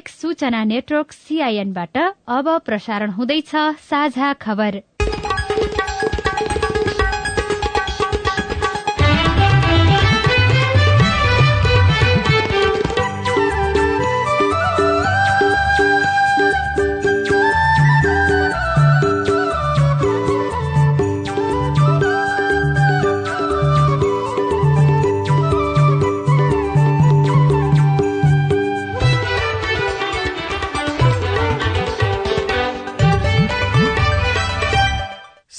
सामुदायिक 0.00 0.08
सूचना 0.08 0.62
नेटवर्क 0.64 1.12
सीआईएनबाट 1.12 1.96
अब 2.28 2.48
प्रसारण 2.64 3.10
हुँदैछ 3.10 3.52
साझा 3.84 4.32
खबर। 4.40 4.80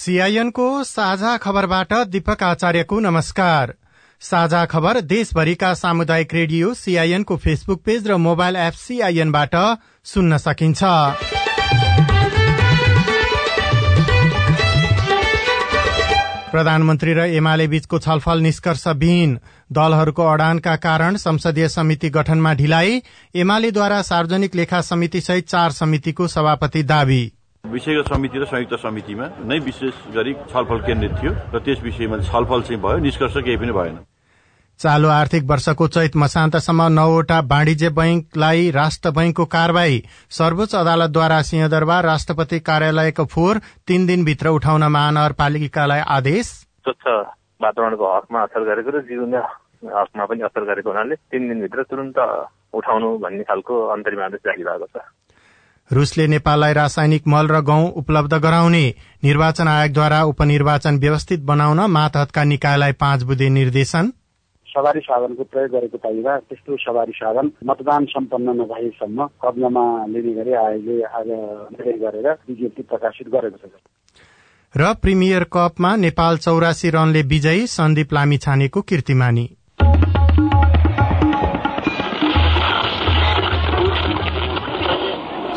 सीआईएनको 0.02 0.84
साझा 0.84 1.36
खबरबाट 1.38 1.94
दीपक 2.10 2.44
आचार्यको 2.44 3.00
नमस्कार। 3.00 3.74
साझा 4.22 4.66
खबर 4.66 5.00
देशभरिका 5.02 5.74
सामुदायिक 5.74 6.34
रेडियो 6.34 6.74
सीआईएनको 6.74 7.36
फेसबुक 7.38 7.82
पेज 7.86 8.08
र 8.08 8.16
मोबाइल 8.18 8.56
एप 8.56 8.74
सीआईएनबाट 8.74 9.56
सुन्न 10.06 10.38
सकिन्छ। 10.38 10.82
प्रधानमन्त्री 16.52 17.14
र 17.14 17.26
एमाले 17.32 17.68
बीचको 17.68 18.00
छलफल 18.00 18.42
निष्कर्षविहीन 18.42 19.38
दलहरूको 19.72 20.24
अडानका 20.28 20.76
कारण 20.78 21.18
संसदीय 21.18 21.68
समिति 21.70 22.10
गठनमा 22.10 22.54
ढिलाइ। 22.54 23.02
एमालेद्वारा 23.36 24.02
सार्वजनिक 24.02 24.56
लेखा 24.56 24.82
समिति 24.82 25.22
सहित 25.22 25.48
चार 25.50 25.72
समितिको 25.72 26.28
सभापति 26.28 26.84
दावी। 26.84 27.22
विषयगत 27.64 28.08
समिति 28.08 28.40
र 28.40 28.46
संयुक्त 28.46 28.74
समितिमा 28.80 29.26
नै 29.48 29.58
विशेष 29.62 29.94
गरी 30.14 30.34
छलफल 30.52 30.80
केन्द्रित 30.86 31.12
थियो 31.18 31.32
र 31.54 31.60
त्यस 31.60 31.80
विषयमा 31.84 32.18
छलफल 32.22 32.62
चाहिँ 32.62 32.82
भयो 32.82 32.98
निष्कर्ष 33.00 33.38
केही 33.38 33.58
पनि 33.58 33.72
भएन। 33.72 33.98
चालू 34.80 35.08
आर्थिक 35.10 35.44
वर्षको 35.46 35.88
चैत 35.88 36.16
मसान्तसम्म 36.18 36.88
नौवटा 36.92 37.40
वाणिज्य 37.48 37.90
बैंकलाई 37.96 38.70
राष्ट्र 38.72 39.12
बैंकको 39.12 39.46
कारवाही 39.48 40.04
सर्वोच्च 40.32 40.76
अदालतद्वारा 40.76 41.42
सिंहदरबार 41.50 42.06
राष्ट्रपति 42.06 42.60
कार्यालयको 42.60 43.26
फोहोर 43.26 43.58
तीन 43.88 44.06
दिनभित्र 44.08 44.50
उठाउन 44.52 44.84
महानगरपालिकालाई 44.92 46.02
आदेश। 46.18 46.46
स्वच्छ 46.84 47.06
वातावरणको 47.62 48.06
हकमा 48.16 48.40
असर 48.42 48.62
गरेको 48.68 48.90
र 48.90 49.02
जीवनमा 49.08 49.42
हकमा 50.02 50.26
पनि 50.26 50.42
असर 50.44 50.64
गरेको 50.66 50.90
हुनाले 50.90 51.16
तीन 51.16 51.48
दिनभित्र 51.48 51.84
तुरन्त 51.88 52.20
उठाउनु 52.74 53.18
भन्ने 53.24 53.44
खालको 53.46 53.74
अन्तरिम 53.96 54.22
आदेश 54.24 54.42
जारी 54.46 54.64
भएको 54.64 54.88
छ। 54.92 55.06
रूसले 55.92 56.28
नेपाललाई 56.28 56.74
रासायनिक 56.74 57.28
मल 57.28 57.48
र 57.48 57.60
गहुँ 57.64 57.92
उपलब्ध 57.98 58.34
गराउने 58.44 58.84
निर्वाचन 59.24 59.68
आयोगद्वारा 59.68 60.24
उपनिर्वाचन 60.26 60.98
व्यवस्थित 61.00 61.44
बनाउन 61.46 61.80
मातहतका 61.92 62.44
निकायलाई 62.46 62.92
पाँच 63.02 63.24
बुधे 63.24 63.50
निर्देशन। 63.52 64.12
सवारी 64.68 65.00
साधनको 65.00 65.44
प्रयोग 65.44 65.72
गरेको 65.72 65.98
पाइँदा 65.98 66.38
त्यस्तो 66.40 66.76
सवारी 66.80 67.12
साधन 67.12 67.52
मतदान 67.68 68.06
सम्पन्न 68.08 68.56
नभएसम्म 68.62 69.26
कब्जामा 69.44 69.84
लिने 70.08 70.34
गरी 70.34 70.54
आयोगले 70.58 71.02
आज 71.12 71.28
निर्णय 71.28 71.98
गरेर 72.00 72.28
विज्ञप्ति 72.50 72.82
प्रकाशित 72.84 73.28
गरेको 73.28 73.68
छ। 73.68 73.74
र 74.76 74.94
प्रिमियर 74.96 75.44
कपमा 75.54 75.96
नेपाल 75.98 76.38
चौरासी 76.38 76.90
रनले 76.90 77.22
विजयी 77.28 77.68
सन्दीप 77.68 78.14
लामिछानेको 78.14 78.82
कीर्तिमानी। 78.82 79.46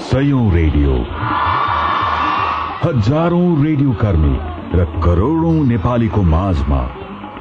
सयौं 0.05 0.45
रेडियो। 0.53 0.95
हजारौं 2.81 3.47
रेडियो 3.65 3.93
कर्मी 4.01 4.35
र 4.75 4.85
करोड़ौं 5.05 5.55
नेपालीको 5.65 6.23
माझमा 6.25 6.81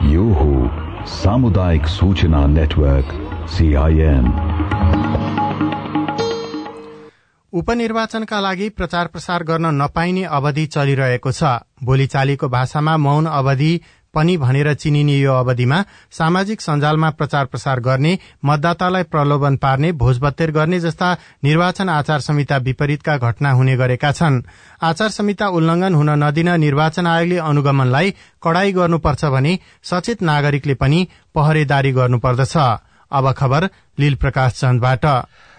यो 0.09 0.27
हो 0.33 0.53
सामुदायिक 1.13 1.87
सूचना 1.89 2.45
नेटवर्क 2.49 3.11
सीआईएन 3.49 4.25
उपनिर्वाचनका 7.53 8.39
लागि 8.39 8.69
प्रचार 8.77 9.07
प्रसार 9.07 9.43
गर्न 9.43 9.73
नपाइने 9.81 10.23
अवधि 10.37 10.65
चलिरहेको 10.67 11.31
छ। 11.31 11.43
बोलीचालीको 11.83 12.47
भाषामा 12.49 12.95
मौन 12.99 13.25
अवधि 13.33 13.73
पनि 14.13 14.37
भनेर 14.37 14.73
चिनिने 14.73 15.17
यो 15.19 15.33
अवधिमा 15.33 15.83
सामाजिक 16.11 16.61
सञ्जालमा 16.61 17.09
प्रचार 17.09 17.45
प्रसार 17.45 17.79
गर्ने 17.79 18.17
मतदातालाई 18.45 19.03
प्रलोभन 19.03 19.57
पार्ने 19.57 19.91
भोजभत्तेर 19.91 20.51
गर्ने 20.51 20.79
जस्ता 20.79 21.11
निर्वाचन 21.43 21.89
आचार 21.89 22.19
संहिता 22.19 22.57
विपरीतका 22.57 23.17
घटना 23.17 23.51
हुने 23.51 23.75
गरेका 23.77 24.11
छन्। 24.11 24.41
आचार 24.83 25.09
संहिता 25.09 25.47
उल्लंघन 25.47 25.93
हुन 25.95 26.09
नदिन 26.23 26.49
निर्वाचन 26.59 27.07
आयोगले 27.07 27.37
अनुगमनलाई 27.41 28.13
कड़ाई 28.43 28.71
गर्नुपर्छ 28.71 29.25
भने 29.25 29.57
सचेत 29.83 30.21
नागरिकले 30.21 30.73
पनि 30.75 31.07
पहरेदारी 31.35 31.91
गर्नुपर्दछ। 31.91 32.57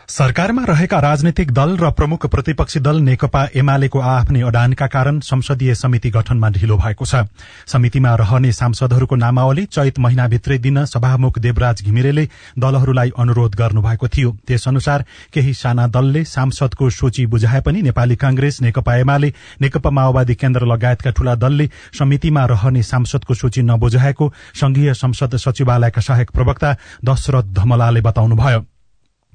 सरकारमा 0.08 0.62
रहेका 0.64 0.98
राजनैतिक 1.00 1.50
दल 1.50 1.70
र 1.76 1.90
प्रमुख 1.90 2.26
प्रतिपक्षी 2.26 2.80
दल 2.80 2.96
नेकपा 3.02 3.44
एमालेको 3.56 3.98
आफ्नै 4.00 4.40
अडानका 4.42 4.86
कारण 4.86 5.20
संसदीय 5.20 5.74
समिति 5.74 6.10
गठनमा 6.10 6.48
ढिलो 6.50 6.76
भएको 6.76 7.04
छ। 7.04 7.24
समितिमा 7.66 8.14
रहने 8.14 8.50
सांसदहरूको 8.52 9.16
नामावली 9.16 9.64
चैत 9.66 9.98
महिनाभित्रै 9.98 10.58
दिन 10.58 10.84
सभामुख 10.84 11.38
देवराज 11.38 11.82
घिमिरेले 11.84 12.28
दलहरूलाई 12.58 13.10
अनुरोध 13.16 13.54
गर्नुभएको 13.56 14.08
थियो। 14.08 14.36
त्यसअनुसार 14.46 15.04
केही 15.32 15.54
साना 15.54 15.86
दलले 15.88 16.24
सांसदको 16.26 16.90
सूची 16.90 17.26
बुझाए 17.26 17.60
पनि 17.60 17.82
नेपाली 17.82 18.16
कांग्रेस 18.16 18.60
नेकपा 18.60 18.96
एमाले 18.96 19.32
नेकपा 19.60 19.90
माओवादी 19.90 20.34
केन्द्र 20.34 20.66
लगायतका 20.66 21.10
ठूला 21.16 21.34
दलले 21.40 21.68
समितिमा 21.98 22.44
रहने 22.44 22.82
सांसदको 22.84 23.34
सूची 23.34 23.62
नबुझाएको 23.62 24.32
संघीय 24.54 24.94
संसद 24.94 25.36
सचिवालयका 25.38 26.00
सहायक 26.02 26.30
प्रवक्ता 26.30 26.76
दशरथ 27.04 27.52
धमलाले 27.56 28.00
बताउनुभयो। 28.00 28.73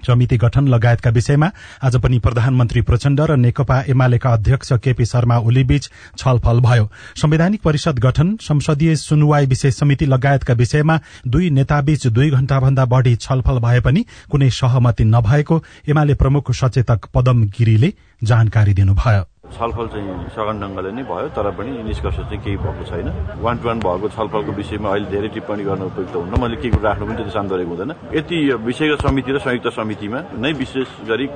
समिति 0.07 0.37
गठन 0.37 0.67
लगायतका 0.67 1.09
विषयमा 1.09 1.51
आज 1.83 1.95
पनि 1.95 2.19
प्रधानमन्त्री 2.19 2.81
प्रचण्ड 2.81 3.21
र 3.21 3.35
नेकपा 3.37 3.81
एमालेका 3.89 4.29
अध्यक्ष 4.29 4.73
केपी 4.73 5.05
शर्मा 5.05 5.37
ओलीबीच 5.37 5.89
छलफल 6.17 6.59
भयो। 6.59 6.89
संवैधानिक 7.15 7.61
परिषद 7.61 7.99
गठन 7.99 8.35
संसदीय 8.41 8.95
सुनवाई 8.95 9.45
विशेष 9.45 9.75
समिति 9.75 10.05
लगायतका 10.05 10.53
विषयमा 10.53 10.99
दुई 11.27 11.49
नेताबीच 11.49 12.07
दुई 12.07 12.29
घण्टाभन्दा 12.29 12.85
बढ़ी 12.85 13.15
छलफल 13.15 13.59
भए 13.59 13.79
पनि 13.79 14.05
कुनै 14.31 14.49
सहमति 14.49 15.03
नभएको 15.05 15.63
एमाले 15.89 16.13
प्रमुख 16.13 16.51
सचेतक 16.51 17.09
पदम 17.13 17.43
गिरीले 17.49 17.93
जानकारी 18.23 18.73
दिनुभयो। 18.73 19.38
छलफल 19.57 19.87
चाहिँ 19.93 20.29
सघन 20.35 20.55
ढङ्गले 20.61 20.91
नै 20.97 21.03
भयो 21.09 21.27
तर 21.35 21.49
पनि 21.57 21.71
निष्कर्ष 21.83 22.15
चाहिँ 22.15 22.39
केही 22.43 22.57
भएको 22.57 22.83
छैन। 22.89 23.07
वान 23.41 23.57
टु 23.57 23.67
वान 23.67 23.79
भएको 23.79 24.07
छलफलको 24.15 24.51
विषयमा 24.59 24.89
अहिले 24.89 25.09
धेरै 25.09 25.29
टिप्पणी 25.35 25.63
गर्न 25.69 25.81
उपयुक्त 25.89 26.15
हुन्न। 26.15 26.33
मैले 26.41 26.55
के 26.61 26.69
कुरा 26.69 26.89
राख्नु 26.89 27.05
पनि 27.05 27.15
त्यति 27.17 27.47
गरेको 27.49 27.71
हुँदैन। 27.73 27.91
यति 28.17 28.37
विषयगत 28.67 28.99
समिति 29.07 29.31
र 29.31 29.39
संयुक्त 29.39 29.67
समितिमा 29.75 30.19
नै 30.37 30.51
विशेष 30.61 30.87
गरी 31.09 31.27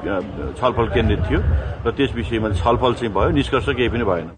छलफल 0.62 0.88
केन्द्रित 0.96 1.22
थियो 1.28 1.40
र 1.86 1.92
त्यस 1.98 2.12
विषयमा 2.16 2.50
छलफल 2.62 2.94
चाहिँ 2.94 3.14
भयो 3.14 3.30
निष्कर्ष 3.34 3.68
केही 3.78 3.90
पनि 3.90 4.06
भएन। 4.06 4.30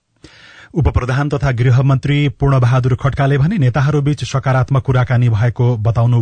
उप 0.75 0.87
प्रधान 0.89 1.29
तथा 1.29 1.51
गृहमन्त्री 1.51 2.17
पूर्णबहादुर 2.39 2.95
खड्काले 3.01 3.37
भने 3.37 3.57
नेताहरूबीच 3.57 4.23
सकारात्मक 4.23 4.83
कुराकानी 4.83 5.29
भएको 5.29 5.67
बताउनु 5.79 6.19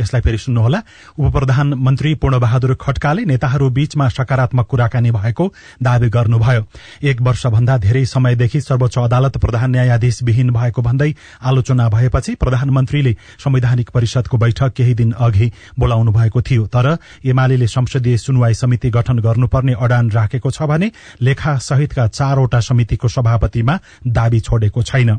यसलाई 0.00 0.20
फेरि 0.20 0.38
सुन्नुहोला। 0.38 0.82
उप 1.18 1.32
प्रधानमन्त्री 1.32 2.14
पूर्णबहादुर 2.14 2.74
खड्काले 2.80 3.24
नेताहरू 3.24 3.68
बीचमा 3.70 4.08
सकारात्मक 4.08 4.66
कुराकानी 4.66 5.10
भएको 5.10 5.52
दावी 5.82 6.08
गर्नुभयो। 6.08 6.62
एक 7.02 7.20
वर्षभन्दा 7.22 7.76
धेरै 7.78 8.04
समयदेखि 8.06 8.60
सर्वोच्च 8.60 8.98
अदालत 8.98 9.36
प्रधान 9.38 9.70
न्यायाधीश 9.70 10.22
विहीन 10.22 10.50
भएको 10.50 10.82
भन्दै 10.82 11.14
आलोचना 11.42 11.88
भएपछि 11.88 12.34
प्रधानमन्त्रीले 12.34 13.16
संवैधानिक 13.38 13.90
परिषदको 13.90 14.38
बैठक 14.38 14.72
केही 14.72 14.94
दिन 14.94 15.12
अघि 15.12 15.50
बोलाउनु 15.78 16.12
भएको 16.12 16.42
थियो। 16.42 16.66
तर 16.68 16.96
एमाले 17.24 17.66
संसदीय 17.68 18.16
सुनवाई 18.18 18.54
समिति 18.54 18.90
गठन 18.90 19.18
गर्नुपर्ने 19.18 19.74
अडान 19.80 20.10
राखेको 20.10 20.50
छ 20.50 20.62
भने 20.64 20.90
लेखा 21.20 21.56
सहितका 21.60 22.06
चारवटा 22.08 22.60
समितिको 22.60 23.08
सभापतिमा 23.08 23.78
दावी 24.06 24.40
छोडेको 24.40 24.82
छैन। 24.82 25.18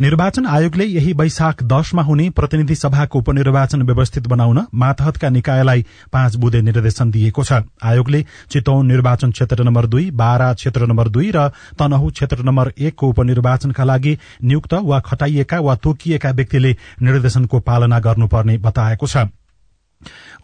निर्वाचन 0.00 0.46
आयोगले 0.46 0.84
यही 0.84 1.12
वैशाख 1.12 1.62
दशमा 1.62 2.02
हुने 2.02 2.28
प्रतिनिधि 2.30 2.74
सभाको 2.74 3.18
उपनिर्वाचन 3.18 3.82
व्यवस्थित 3.82 4.26
बनाउन 4.28 4.60
मातहतका 4.74 5.28
निकायलाई 5.28 5.84
पाँच 6.12 6.36
बुधे 6.36 6.60
निर्देशन 6.62 7.10
दिएको 7.10 7.44
छ। 7.44 7.62
आयोगले 7.82 8.24
चितौन 8.50 8.86
निर्वाचन 8.86 9.30
क्षेत्र 9.30 9.64
नम्बर 9.64 9.86
दुई 9.86 10.10
बारा 10.12 10.52
क्षेत्र 10.54 10.86
नम्बर 10.86 11.08
दुई 11.08 11.30
र 11.30 11.48
तनहु 11.78 12.10
क्षेत्र 12.10 12.42
नम्बर 12.42 12.72
एकको 12.78 13.08
उपनिर्वाचनका 13.08 13.84
लागि 13.84 14.16
नियुक्त 14.42 14.74
वा 14.74 15.00
खटाइएका 15.00 15.60
वा 15.60 15.74
तोकिएका 15.76 16.30
व्यक्तिले 16.30 16.76
निर्देशनको 17.02 17.60
पालना 17.60 17.98
गर्नुपर्ने 18.00 18.58
बताएको 18.58 19.06
छ। 19.06 19.28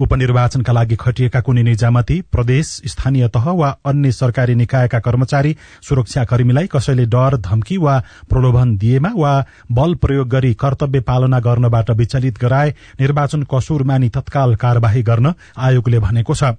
उपनिर्वाचनका 0.01 0.73
लागि 0.73 0.97
खटिएका 0.97 1.41
कुनै 1.41 1.63
निजामती 1.63 2.21
प्रदेश 2.33 2.67
स्थानीय 2.87 3.29
तह 3.29 3.51
वा 3.61 3.69
अन्य 3.87 4.13
सरकारी 4.13 4.55
निकायका 4.55 4.99
कर्मचारी 5.01 5.57
सुरक्षाकर्मीलाई 5.89 6.67
कसैले 6.73 7.07
डर 7.07 7.37
धम्की 7.47 7.77
वा 7.79 7.99
प्रलोभन 8.31 8.77
दिएमा 8.79 9.11
वा 9.17 9.33
बल 9.73 9.95
प्रयोग 10.03 10.29
गरी 10.29 10.53
कर्तव्य 10.55 11.01
पालना 11.09 11.41
गर्नबाट 11.41 11.91
विचलित 12.01 12.39
गराए 12.43 12.75
निर्वाचन 13.01 13.43
कसुर 13.55 13.83
मानि 13.83 14.09
तत्काल 14.17 14.55
कार्यवाही 14.57 15.03
गर्न 15.03 15.33
आयोगले 15.59 15.99
भनेको 15.99 16.35
छ। 16.35 16.55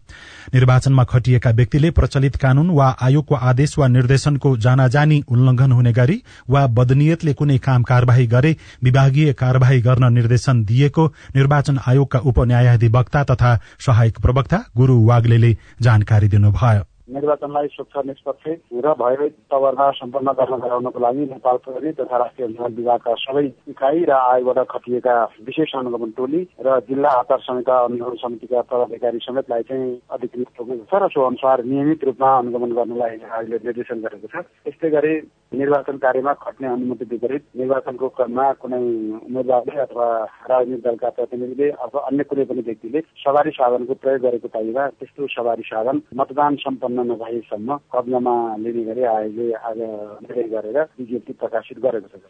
निर्वाचनमा 0.53 1.03
खटिएका 1.03 1.49
व्यक्तिले 1.51 1.89
प्रचलित 1.91 2.35
कानून 2.41 2.69
वा 2.71 2.87
आयोगको 3.01 3.35
आदेश 3.51 3.77
वा 3.79 3.87
निर्देशनको 3.87 4.55
जानाजानी 4.57 5.21
उल्लंघन 5.27 5.71
हुने 5.71 5.93
गरी 5.93 6.21
वा 6.49 6.65
बदनियतले 6.77 7.33
कुनै 7.33 7.57
काम 7.63 7.83
कार्यवाही 7.83 8.27
गरे 8.27 8.55
विभागीय 8.83 9.33
कार्यवाही 9.39 9.81
गर्न 9.81 10.13
निर्देशन 10.13 10.63
दिएको 10.65 11.07
निर्वाचन 11.35 11.79
आयोगका 11.87 12.19
उपन्यायाधिवक्ता 12.31 13.23
तथा 13.31 13.57
सहायक 13.79 14.19
प्रवक्ता 14.19 14.63
गुरू 14.77 15.03
वाग्ले 15.05 15.57
जानकारी 15.81 16.27
दिनुभयो। 16.27 16.83
निर्वाचनलाई 17.09 17.67
स्वच्छ 17.67 18.05
निष्पक्ष 18.05 18.45
र 18.79 18.93
भयभीत 18.99 19.35
तवरमा 19.51 19.89
सम्पन्न 19.99 20.31
गर्न 20.39 20.57
गराउनको 20.61 20.99
लागि 20.99 21.25
नेपाल 21.27 21.57
प्रहरी 21.65 21.91
तथा 21.99 22.17
राष्ट्रिय 22.17 22.47
अनुसन्धान 22.47 22.73
विभागका 22.75 23.13
सबै 23.19 23.45
इकाइ 23.73 24.03
र 24.05 24.11
आयोगबाट 24.13 24.67
खटिएका 24.69 25.15
विशेष 25.45 25.73
अनुगमन 25.75 26.11
टोली 26.17 26.41
र 26.61 26.79
जिल्ला 26.89 27.09
आचार 27.19 27.39
संहिता 27.41 27.77
अनुगमन 27.85 28.15
समितिका 28.23 28.61
पदाधिकारी 28.69 29.19
समेतलाई 29.25 29.63
चाहिँ 29.69 29.89
अधिकृत 30.11 30.47
तोकेको 30.57 30.85
छ 30.85 31.01
र 31.01 31.07
सो 31.09 31.25
अनुसार 31.25 31.63
नियमित 31.65 32.03
रूपमा 32.05 32.29
अनुगमन 32.37 32.71
गर्नलाई 32.77 33.17
आयोगले 33.17 33.57
निर्देशन 33.65 34.05
गरेको 34.05 34.27
छ। 34.29 34.45
यस्तै 34.69 34.89
गरी 34.89 35.13
निर्वाचन 35.55 35.97
कार्यमा 35.97 36.33
खट्ने 36.45 36.67
अनुमति 36.67 37.05
विपरीत 37.11 37.43
निर्वाचनको 37.57 38.07
क्रममा 38.17 38.45
कुनै 38.61 38.81
उम्मेद्वारले 39.25 39.79
अथवा 39.81 40.07
राजनीतिक 40.51 40.85
दलका 40.85 41.09
प्रतिनिधिले 41.17 41.69
अथवा 41.79 42.05
अन्य 42.09 42.23
कुनै 42.29 42.45
पनि 42.45 42.61
व्यक्तिले 42.69 43.01
सवारी 43.25 43.51
साधनको 43.57 43.93
प्रयोग 44.03 44.21
गरेको 44.21 44.47
पाइमा 44.53 44.87
त्यस्तो 44.99 45.27
सवारी 45.33 45.63
साधन 45.65 46.01
मतदान 46.15 46.55
सम्पन्न 46.65 46.98
नभएसम्म 47.03 47.77
कब्जामा 47.93 48.33
लिने 48.55 48.83
गरी 48.83 49.03
आयोगले 49.03 49.53
आज 49.53 49.79
निर्णय 50.23 50.47
गरेर 50.49 50.77
विज्ञप्ति 50.99 51.33
प्रकाशित 51.33 51.79
गरेको 51.79 52.17
छ। 52.17 52.21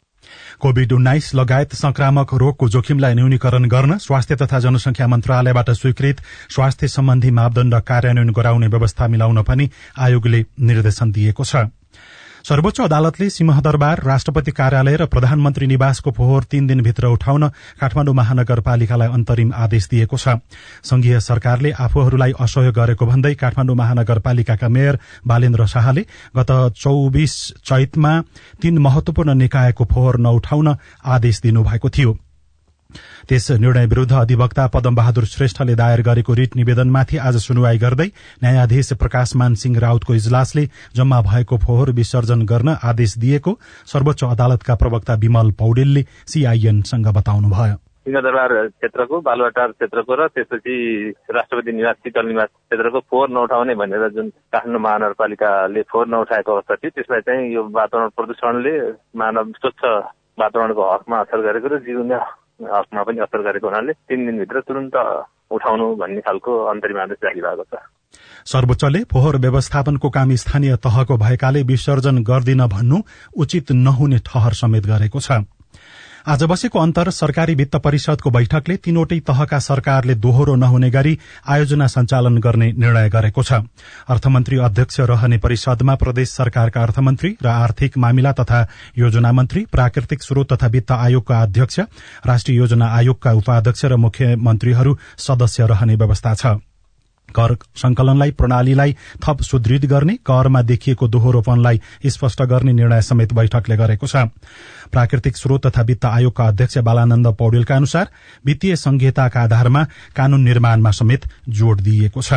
कोविड 0.62 0.92
उन्नाइस 0.94 1.34
लगायत 1.36 1.74
संक्रामक 1.76 2.34
रोगको 2.34 2.70
जोखिमलाई 2.70 3.14
न्यूनीकरण 3.14 3.68
गर्न 3.68 3.98
स्वास्थ्य 3.98 4.36
तथा 4.36 4.60
जनसंख्या 4.60 5.08
मन्त्रालयबाट 5.08 5.70
स्वीकृत 5.72 6.18
स्वास्थ्य 6.56 6.88
सम्बन्धी 6.88 7.32
मापदण्ड 7.32 7.76
कार्यान्वयन 7.90 8.30
गराउने 8.30 8.68
व्यवस्था 8.68 9.08
मिलाउन 9.08 9.44
पनि 9.44 9.70
आयोगले 10.00 10.46
निर्देशन 10.60 11.12
दिएको 11.12 11.44
छ। 11.44 11.79
सर्वोच्च 12.48 12.80
अदालतले 12.82 13.30
सिंहदरबार 13.30 14.02
राष्ट्रपति 14.04 14.52
कार्यालय 14.52 14.96
र 14.96 15.06
प्रधानमन्त्री 15.06 15.68
निवासको 15.68 16.12
फोहोर 16.12 16.44
तीन 16.44 16.68
दिनभित्र 16.68 17.08
उठाउन 17.08 17.48
काठमाडौँ 17.82 18.14
महानगरपालिकालाई 18.16 19.08
अन्तरिम 19.10 19.52
आदेश 19.56 19.88
दिएको 19.90 20.18
छ। 20.18 20.40
संघीय 20.84 21.20
सरकारले 21.20 21.72
आफूहरूलाई 21.80 22.32
असहयोग 22.40 22.74
गरेको 22.76 23.06
भन्दै 23.06 23.34
काठमाडौँ 23.36 23.76
महानगरपालिकाका 23.76 24.68
मेयर 24.70 25.00
बालेन्द्र 25.28 25.66
शाहले 25.68 26.06
गत 26.38 26.52
चौबिस 26.80 27.36
चैतमा 27.60 28.14
तीन 28.62 28.78
महत्वपूर्ण 28.80 29.34
निकायको 29.36 29.86
फोहोर 29.86 30.20
नउठाउन 30.20 30.76
आदेश 31.06 31.42
दिनुभएको 31.42 31.90
थियो। 31.90 32.18
त्यस 33.30 33.50
निर्णय 33.54 33.86
विरूद्ध 33.86 34.12
अधिवक्ता 34.12 34.66
पदम 34.68 34.96
बहादुर 34.96 35.26
श्रेष्ठले 35.26 35.74
दायर 35.76 36.02
गरेको 36.02 36.34
रिट 36.34 36.56
निवेदनमाथि 36.56 37.18
आज 37.20 37.36
सुनवाई 37.38 37.78
गर्दै 37.78 38.08
न्यायाधीश 38.44 38.92
प्रकाशमान 38.94 39.54
सिंह 39.56 39.78
राउतको 39.80 40.14
इजलासले 40.14 40.64
जम्मा 40.96 41.20
भएको 41.22 41.58
फोहोर 41.66 41.92
विसर्जन 42.00 42.42
गर्न 42.52 42.76
आदेश 42.92 43.18
दिएको 43.18 43.54
सर्वोच्च 43.94 44.24
अदालतका 44.26 44.76
प्रवक्ता 44.76 45.14
विमल 45.22 45.52
पौडेलले 45.62 46.04
सीआईएनसँग 46.34 47.12
बताउनुभयो। 47.20 47.78
सिंहदरबार 48.06 48.56
क्षेत्रको 48.68 49.22
बालुवाटार 49.22 49.72
क्षेत्रको 49.78 50.16
र 50.16 50.28
त्यसपछि 50.34 50.76
राष्ट्रपति 51.30 51.72
निवास 51.72 51.96
शीतल 52.04 52.28
निवास 52.28 52.50
क्षेत्रको 52.50 53.00
फोहोर 53.06 53.30
नउठाउने 53.30 53.76
भनेर 53.76 54.10
जुन 54.18 54.30
काठमाडौँ 54.50 54.82
महानगरपालिकाले 54.82 55.82
फोहोर 55.94 56.08
नउठाएको 56.18 56.52
अवस्था 56.52 56.76
थियो 56.82 56.96
त्यसलाई 56.98 57.22
चाहिँ 57.30 57.54
यो 57.54 57.70
वातावरण 57.70 58.10
प्रदूषणले 58.18 58.76
मानव 59.20 59.56
स्वच्छ 59.62 59.82
वातावरणको 60.42 60.94
हकमा 60.94 61.18
असर 61.22 61.48
गरेको 61.48 61.76
र 61.76 61.86
जीवनीय 61.86 62.20
हकमा 62.60 63.04
पनि 63.04 63.20
असर 63.20 63.42
गरेको 63.42 63.68
हुनाले 63.68 63.94
तीन 63.94 64.26
दिनभित्र 64.26 64.60
तुरन्त 64.68 64.96
उठाउनु 65.52 65.86
भन्ने 65.96 66.22
खालको 66.22 66.52
अन्तरिम 66.66 67.00
आदेश 67.00 67.18
जारी 67.24 67.42
भएको 67.42 67.64
छ। 67.64 67.80
सर्वोच्चले 68.46 69.00
फोहोर 69.12 69.36
व्यवस्थापनको 69.38 70.10
काम 70.10 70.36
स्थानीय 70.36 70.76
तहको 70.76 71.18
भएकाले 71.18 71.62
विसर्जन 71.64 72.24
गर्दिन 72.24 72.62
भन्नु 72.68 72.98
उचित 73.38 73.72
नहुने 73.72 74.20
ठहर 74.28 74.54
समेत 74.54 74.86
गरेको 74.86 75.20
छ। 75.20 75.32
आज 76.28 76.44
बसेको 76.44 76.80
अन्तर 76.80 77.10
सरकारी 77.10 77.54
वित्त 77.56 77.76
परिषदको 77.76 78.30
बैठकले 78.30 78.76
तीनवटै 78.78 79.20
तहका 79.28 79.60
सरकारले 79.60 80.16
दोहोरो 80.16 80.56
नहुने 80.56 80.90
गरी 80.92 81.18
आयोजना 81.48 81.88
सञ्चालन 81.88 82.38
गर्ने 82.38 82.72
निर्णय 82.74 83.10
गरेको 83.10 83.44
छ। 83.44 83.62
अर्थमन्त्री 84.10 84.58
अध्यक्ष 84.60 85.00
रहने 85.10 85.38
परिषदमा 85.40 85.96
प्रदेश 85.96 86.30
सरकारका 86.32 86.84
अर्थमन्त्री 86.84 87.36
र 87.44 87.48
आर्थिक 87.48 87.98
मामिला 87.98 88.32
तथा 88.36 88.68
योजना 88.98 89.32
मन्त्री 89.32 89.66
प्राकृतिक 89.72 90.24
स्रोत 90.24 90.54
तथा 90.54 90.68
वित्त 90.68 90.92
आयोगका 90.92 91.42
अध्यक्ष 91.42 91.80
राष्ट्रिय 92.28 92.58
योजना 92.58 92.96
आयोगका 92.96 93.34
उपाध्यक्ष 93.34 93.86
र 93.86 93.96
मुख्यमन्त्रीहरू 93.98 94.98
सदस्य 95.18 95.68
रहने 95.68 95.96
व्यवस्था 95.96 96.34
छ। 96.36 96.60
कर 97.30 97.56
संकलनलाई 97.76 98.32
प्रणालीलाई 98.32 98.96
थप 99.24 99.42
सुदृढ 99.42 99.86
गर्ने 99.86 100.16
करमा 100.26 100.62
देखिएको 100.62 101.08
दोहोरोपनलाई 101.08 101.82
स्पष्ट 102.06 102.42
गर्ने 102.44 102.74
निर्णय 102.74 103.02
समेत 103.02 103.34
बैठकले 103.34 103.78
गरेको 103.78 104.08
छ। 104.08 104.16
प्राकृतिक 104.92 105.38
स्रोत 105.38 105.68
तथा 105.68 105.82
वित्त 105.82 106.06
आयोगका 106.06 106.48
अध्यक्ष 106.48 106.78
बालानन्द 106.78 107.28
पौडेलका 107.40 107.76
अनुसार 107.76 108.08
वित्तीय 108.46 108.76
संहिताका 108.76 109.42
आधारमा 109.42 109.84
कानून 110.16 110.44
निर्माणमा 110.44 110.92
समेत 110.92 111.26
जोड़ 111.50 111.80
दिइएको 111.82 112.22
छ। 112.22 112.34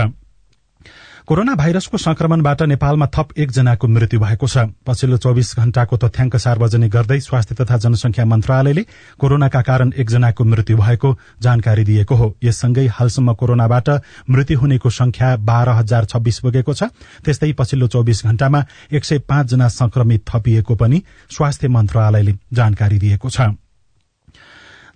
कोरोना 1.22 1.54
भाइरसको 1.54 1.98
संक्रमणबाट 1.98 2.62
नेपालमा 2.62 3.06
थप 3.06 3.28
एकजनाको 3.38 3.88
मृत्यु 3.88 4.20
भएको 4.20 4.46
छ। 4.46 4.58
पछिल्लो 4.82 5.16
चौविस 5.16 5.54
घण्टाको 5.56 5.96
तथ्याङ्क 5.96 6.36
सार्वजनिक 6.36 6.90
गर्दै 6.90 7.18
स्वास्थ्य 7.20 7.54
तथा 7.54 7.76
जनसंख्या 7.78 8.24
मन्त्रालयले 8.26 8.82
कोरोनाका 9.22 9.62
कारण 9.62 9.92
एकजनाको 9.94 10.44
मृत्यु 10.44 10.76
भएको 10.76 11.16
जानकारी 11.42 11.84
दिएको 11.84 12.14
हो। 12.14 12.34
यससँगै 12.42 12.86
हालसम्म 12.88 13.34
कोरोनाबाट 13.38 13.88
मृत्यु 14.30 14.58
हुनेको 14.58 14.90
संख्या 14.90 15.36
बाह्र 15.46 15.78
हजार 15.78 16.04
छब्बीस 16.10 16.38
पुगेको 16.42 16.74
छ। 16.74 16.90
त्यस्तै 17.22 17.52
पछिल्लो 17.54 17.86
चौविस 17.86 18.24
घण्टामा 18.26 18.64
एक 18.90 19.04
सय 19.04 19.18
पाँचजना 19.22 19.68
संक्रमित 19.70 20.24
थपिएको 20.26 20.74
पनि 20.74 21.02
स्वास्थ्य 21.30 21.68
मन्त्रालयले 21.68 22.34
जानकारी 22.52 22.98
दिएको 22.98 23.30
छ। 23.30 23.54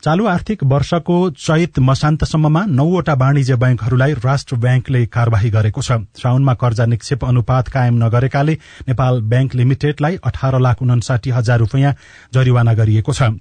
चालू 0.07 0.27
आर्थिक 0.27 0.63
वर्षको 0.63 1.15
चैत 1.35 1.79
मसान्तसम्ममा 1.83 2.61
नौवटा 2.71 3.15
वाणिज्य 3.23 3.55
ब्याङ्कहरूलाई 3.57 4.13
राष्ट्र 4.25 4.57
ब्याङ्कले 4.57 5.01
कार्यवाही 5.07 5.51
गरेको 5.51 5.83
छ। 5.83 5.99
श्राउनमा 6.15 6.55
कर्जा 6.55 6.87
निक्षेप 6.87 7.25
अनुपात 7.25 7.69
कायम 7.69 7.99
नगरेकाले 8.05 8.55
नेपाल 8.87 9.21
ब्याङ्क 9.33 9.55
लिमिटेडलाई 9.55 10.19
अठार 10.23 10.59
लाख 10.61 10.83
उनासाठी 10.83 11.31
हजार 11.31 11.59
रूपियाँ 11.59 11.95
जरिवाना 12.35 12.75
गरिएको 12.75 13.13
छ। 13.13 13.35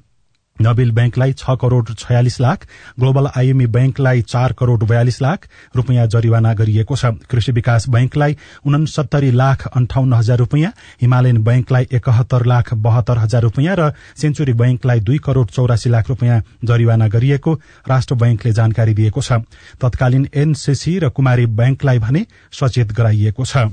नबिल 0.59 0.91
ब्याङ्कलाई 0.91 1.33
छ 1.33 1.55
करोड़ 1.61 1.93
छयालिस 1.93 2.39
लाख 2.41 2.65
ग्लोबल 2.99 3.27
आइएमई 3.35 3.65
ब्याङ्कलाई 3.75 4.21
चार 4.23 4.53
करोड़ 4.53 4.83
बयालिस 4.83 5.21
लाख 5.21 5.47
रूपियाँ 5.75 6.05
जरिवाना 6.07 6.53
गरिएको 6.53 6.95
छ। 6.95 7.11
कृषि 7.29 7.51
विकास 7.51 7.89
ब्याङ्कलाई 7.89 8.37
उनसत्तरी 8.65 9.31
लाख 9.31 9.67
अन्ठाउन्न 9.67 10.13
हजार 10.13 10.37
रूपियाँ 10.37 10.71
हिमालयन 11.01 11.43
ब्याङ्कलाई 11.43 11.87
एकहत्तर 11.91 12.45
लाख 12.45 12.73
बहत्तर 12.87 13.17
हजार 13.17 13.41
रूपियाँ 13.43 13.75
र 13.75 13.91
सेन्चुरी 14.15 14.53
ब्याङ्कलाई 14.53 14.99
दुई 15.01 15.17
करोड़ 15.27 15.47
चौरासी 15.47 15.89
लाख 15.89 16.09
रूपियाँ 16.09 16.41
जरिवाना 16.63 17.07
गरिएको 17.07 17.53
राष्ट्र 17.87 18.15
ब्याङ्कले 18.15 18.51
जानकारी 18.53 18.93
दिएको 18.93 19.21
छ। 19.21 19.43
तत्कालीन 19.81 20.27
एनसीसी 20.33 20.99
र 20.99 21.09
कुमारी 21.11 21.45
ब्याङ्कलाई 21.59 21.99
भने 21.99 22.25
सचेत 22.53 22.91
गराइएको 22.95 23.45
छ। 23.45 23.67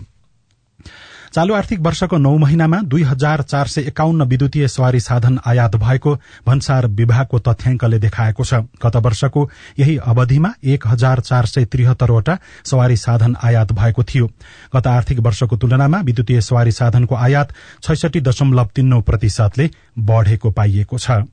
चालू 1.35 1.55
आर्थिक 1.55 1.81
वर्षको 1.81 2.17
नौ 2.19 2.37
महिनामा 2.39 2.79
दुई 2.85 3.03
हजार 3.03 3.43
चार 3.43 3.67
सय 3.67 3.81
एकाउन्न 3.81 4.23
विद्युतीय 4.23 4.69
सवारी 4.69 5.01
साधन 5.01 5.39
आयात 5.47 5.77
भएको 5.77 6.15
भन्सार 6.47 6.87
विभागको 6.93 7.39
तथ्याङ्कले 7.39 7.99
देखाएको 7.99 8.45
छ। 8.45 8.61
गत 8.85 8.97
वर्षको 8.97 9.49
यही 9.79 9.97
अवधिमा 9.97 10.53
एक 10.65 10.87
हजार 10.87 11.21
चार 11.23 11.47
सय 11.47 11.65
त्रिहत्तरवटा 11.65 12.39
सवारी 12.65 12.97
साधन 12.99 13.37
आयात 13.45 13.73
भएको 13.73 14.03
थियो। 14.05 14.27
गत 14.77 14.87
आर्थिक 14.87 15.21
वर्षको 15.21 15.57
तुलनामा 15.57 16.01
विद्युतीय 16.01 16.41
सवारी 16.41 16.73
साधनको 16.73 17.15
आयात 17.17 17.53
छैसठी 17.83 18.21
दशमलव 18.21 18.71
तीन 18.75 19.01
प्रतिशतले 19.01 19.71
बढ़ेको 19.99 20.51
पाइएको 20.51 20.99
छ। 20.99 21.25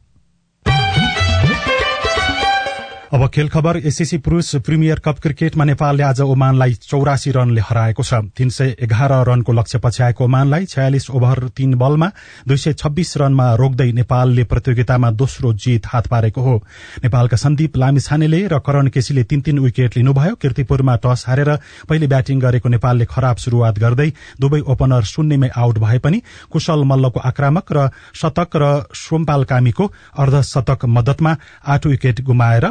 अब 3.14 3.26
खेल 3.34 3.48
खबर 3.50 3.78
एसएसी 3.80 4.18
पुरूष 4.18 4.56
प्रिमियर 4.66 5.00
कप 5.06 5.20
क्रिकेटमा 5.20 5.66
नेपालले 5.66 6.04
आज 6.04 6.20
ओमानलाई 6.22 6.74
चौरासी 6.74 7.32
रनले 7.32 7.62
हराएको 7.62 8.04
छ। 8.04 8.14
तीन 8.38 8.50
सय 8.50 8.76
एघार 8.80 9.12
रनको 9.28 9.54
लक्ष्य 9.54 9.80
पछ्याएको 9.82 10.24
ओमानलाई 10.24 10.66
छयालिस 10.66 11.10
ओभर 11.10 11.48
तीन 11.58 11.74
बलमा 11.74 12.10
दुई 12.48 12.58
सय 12.58 12.74
छब्बीस 12.76 13.18
रनमा 13.18 13.54
रोक्दै 13.56 13.92
नेपालले 13.92 14.44
प्रतियोगितामा 14.46 15.10
दोस्रो 15.12 15.54
जीत 15.56 15.88
हात 15.90 16.08
पारेको 16.08 16.42
हो। 16.42 16.56
नेपालका 17.04 17.38
सन्दीप 17.38 17.78
लामिछानेले 17.78 18.46
र 18.48 18.60
करण 18.62 18.88
केसीले 18.94 19.24
तीन 19.26 19.42
तीन 19.42 19.60
विकेट 19.60 19.98
लिनुभयो। 19.98 20.36
किर्तिपुरमा 20.36 20.96
टस 21.02 21.24
हारेर 21.28 21.50
पहिले 21.90 22.08
ब्याटिङ 22.08 22.40
गरेको 22.40 22.70
नेपालले 22.70 23.06
खराब 23.10 23.38
शुरूआत 23.38 23.80
गर्दै 23.80 24.10
दुवै 24.38 24.60
ओपनर 24.70 25.04
शून्यमै 25.14 25.50
आउट 25.58 25.80
भए 25.80 25.98
पनि 25.98 26.22
कुशल 26.52 26.86
मल्लको 26.86 27.20
आक्रामक 27.26 27.74
र 27.74 27.90
शतक 28.14 28.56
र 28.56 28.70
सोमपाल 28.96 29.50
कामीको 29.50 29.90
अर्धशतक 30.20 30.86
मदतमा 30.88 31.36
आठ 31.66 31.88
विकेट 31.88 32.22
गुमाएर 32.22 32.70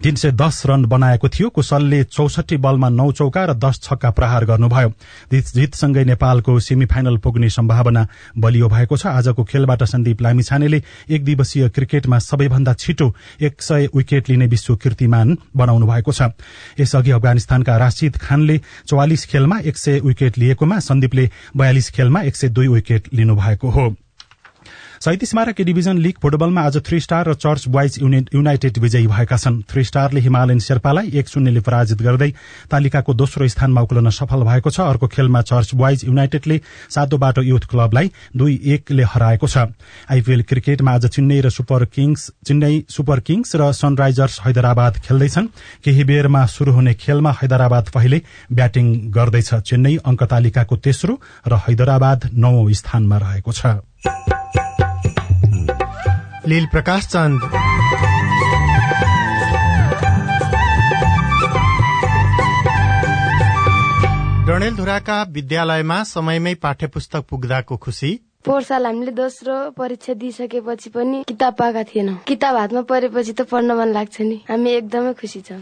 तीन 0.00 0.14
सय 0.14 0.30
दस 0.32 0.62
रन 0.66 0.84
बनाएको 0.84 1.28
थियो। 1.28 1.48
कुशलले 1.48 2.02
चौसठी 2.04 2.56
बलमा 2.56 2.88
नौ 2.90 3.10
चौका 3.12 3.44
र 3.44 3.54
दश 3.54 3.78
छक्का 3.82 4.10
प्रहार 4.10 4.44
गर्नुभयो। 4.44 4.92
जितसँगै 5.32 6.04
नेपालको 6.04 6.58
सेमी 6.60 6.86
फाइनल 6.86 7.16
पुग्ने 7.18 7.48
सम्भावना 7.48 8.06
बलियो 8.36 8.68
भएको 8.68 8.96
छ। 8.96 9.06
आजको 9.06 9.44
खेलबाट 9.44 9.82
सन्दीप 9.84 10.22
लामिछानेले 10.22 10.82
एक 11.08 11.24
दिवसीय 11.24 11.68
क्रिकेटमा 11.70 12.18
सबैभन्दा 12.20 12.74
छिटो 12.74 13.14
एक 13.40 13.62
सय 13.62 13.88
विकेट 13.96 14.28
लिने 14.28 14.46
विश्व 14.46 14.76
कीर्तिमान 14.76 15.36
बनाउनु 15.56 15.86
भएको 15.86 16.12
छ। 16.12 16.30
यसअघि 16.80 17.10
अफगानिस्तानका 17.10 17.76
राशिद 17.76 18.16
खानले 18.18 18.60
चौवालिस 18.86 19.26
खेलमा 19.26 19.58
एक 19.64 19.76
सय 19.78 20.00
विकेट 20.04 20.38
लिएकोमा 20.38 20.78
सन्दीपले 20.84 21.30
बयालिस 21.56 21.90
खेलमा 21.90 22.22
एक 22.22 22.36
सय 22.36 22.48
दुई 22.48 22.68
विकेट 22.68 23.08
लिनुभएको 23.14 23.70
हो। 23.70 23.94
सैतिस 25.04 25.30
स्मारक 25.30 25.60
डिभिजन 25.60 25.98
लीग 25.98 26.18
फुटबलमा 26.22 26.60
आज 26.62 26.76
थ्री 26.84 26.98
स्टार 27.00 27.28
र 27.28 27.32
चर्च 27.34 27.66
बोइज 27.68 27.98
युनाइटेड 28.02 28.78
विजयी 28.80 29.06
भएका 29.06 29.36
छन्। 29.36 29.60
थ्री 29.68 29.82
स्टारले 29.84 30.20
हिमालयन 30.20 30.58
शेर्पालाई 30.64 31.10
एक 31.20 31.28
शून्यले 31.28 31.60
पराजित 31.60 32.02
गर्दै 32.02 32.30
तालिकाको 32.72 33.14
दोस्रो 33.14 33.48
स्थानमा 33.48 33.80
उक्लन 33.84 34.08
सफल 34.10 34.42
भएको 34.48 34.70
छ। 34.70 34.80
अर्को 34.80 35.06
खेलमा 35.12 35.42
चर्च 35.42 35.74
बोइज 35.74 36.04
युनाइटेडले 36.04 36.60
सातो 36.88 37.18
बाटो 37.20 37.42
युथ 37.42 37.68
क्लबलाई 37.68 38.10
दुई 38.32 38.54
एकले 38.64 39.04
हराएको 39.04 39.46
छ। 39.46 39.68
आइपीएल 40.08 40.42
क्रिकेटमा 40.48 40.92
आज 40.94 41.06
चेन्नई 41.06 41.40
र 41.40 41.50
Super 41.52 41.84
Kings 41.92 42.30
Chennai 42.40 42.84
Super 42.88 43.20
Kings 43.20 43.56
र 43.60 43.72
सनराइजर्स 43.74 44.40
हैदराबाद 44.40 45.04
खेल्दैछन्। 45.04 45.52
केही 45.84 46.04
बेरमा 46.04 46.46
शुरू 46.48 46.72
हुने 46.72 46.94
खेलमा 46.96 47.36
हैदराबाद 47.42 47.92
पहिले 47.92 48.22
ब्याटिङ 48.48 49.12
गर्दैछ। 49.12 49.54
चेन्नई 49.68 49.96
अंक 50.00 50.22
तालिकाको 50.32 50.76
तेस्रो 50.80 51.20
र 51.44 51.60
हैदराबाद 51.68 52.30
नौ 52.32 52.56
स्थानमा 52.72 53.18
रहेको 53.20 53.52
छ। 53.52 53.76
लील 56.48 56.66
प्रकाश 56.66 57.06
चन्द 57.06 57.40
डणेलधुराका 64.48 65.22
विद्यालयमा 65.28 66.02
समयमै 66.04 66.54
पाठ्य 66.62 66.86
पुस्तक 66.94 67.24
पुग्दाको 67.30 67.76
खुशी 67.76 68.10
पोहोर 68.44 68.62
साल 68.62 68.86
हामीले 68.86 69.12
दोस्रो 69.12 69.54
परीक्षा 69.78 70.14
दिइसकेपछि 70.20 70.90
पनि 70.90 71.22
किताब 71.28 71.54
पाएका 71.58 71.82
थिएनौँ 71.84 72.16
किताब 72.26 72.56
हातमा 72.56 72.82
परेपछि 72.90 73.32
त 73.32 73.48
पढ्न 73.50 73.78
मन 73.78 73.92
लाग्छ 73.92 74.20
नि 74.22 74.36
हामी 74.50 74.70
एकदमै 74.72 75.12
खुसी 75.20 75.40
छौँ 75.48 75.60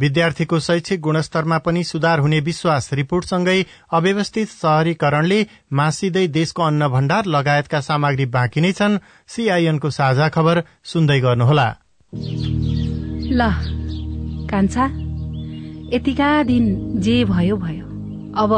विद्यार्थीको 0.00 0.58
शैक्षिक 0.58 1.00
गुणस्तरमा 1.00 1.58
पनि 1.58 1.84
सुधार 1.84 2.18
हुने 2.18 2.40
विश्वास 2.40 2.92
रिपोर्टसँगै 2.92 3.66
अव्यवस्थित 3.92 4.48
शहरीकरणले 4.48 5.46
मासिँदै 5.72 6.26
देशको 6.26 6.62
अन्न 6.62 6.88
भण्डार 6.88 7.26
लगायतका 7.26 7.80
सामग्री 7.80 8.26
बाँकी 8.26 8.60
नै 8.60 8.72
छन्। 8.72 8.98
सीआईएनको 9.26 9.90
साझा 9.90 10.28
खबर 10.28 10.62
सुन्दै 10.84 11.20
गर्नुहोला। 11.20 11.68
ल 13.32 13.50
कान्छा 14.50 14.84
यतिका 15.96 16.42
दिन 16.42 16.64
जे 17.00 17.24
भयो 17.24 17.56
भयो। 17.56 17.84
अब 18.36 18.52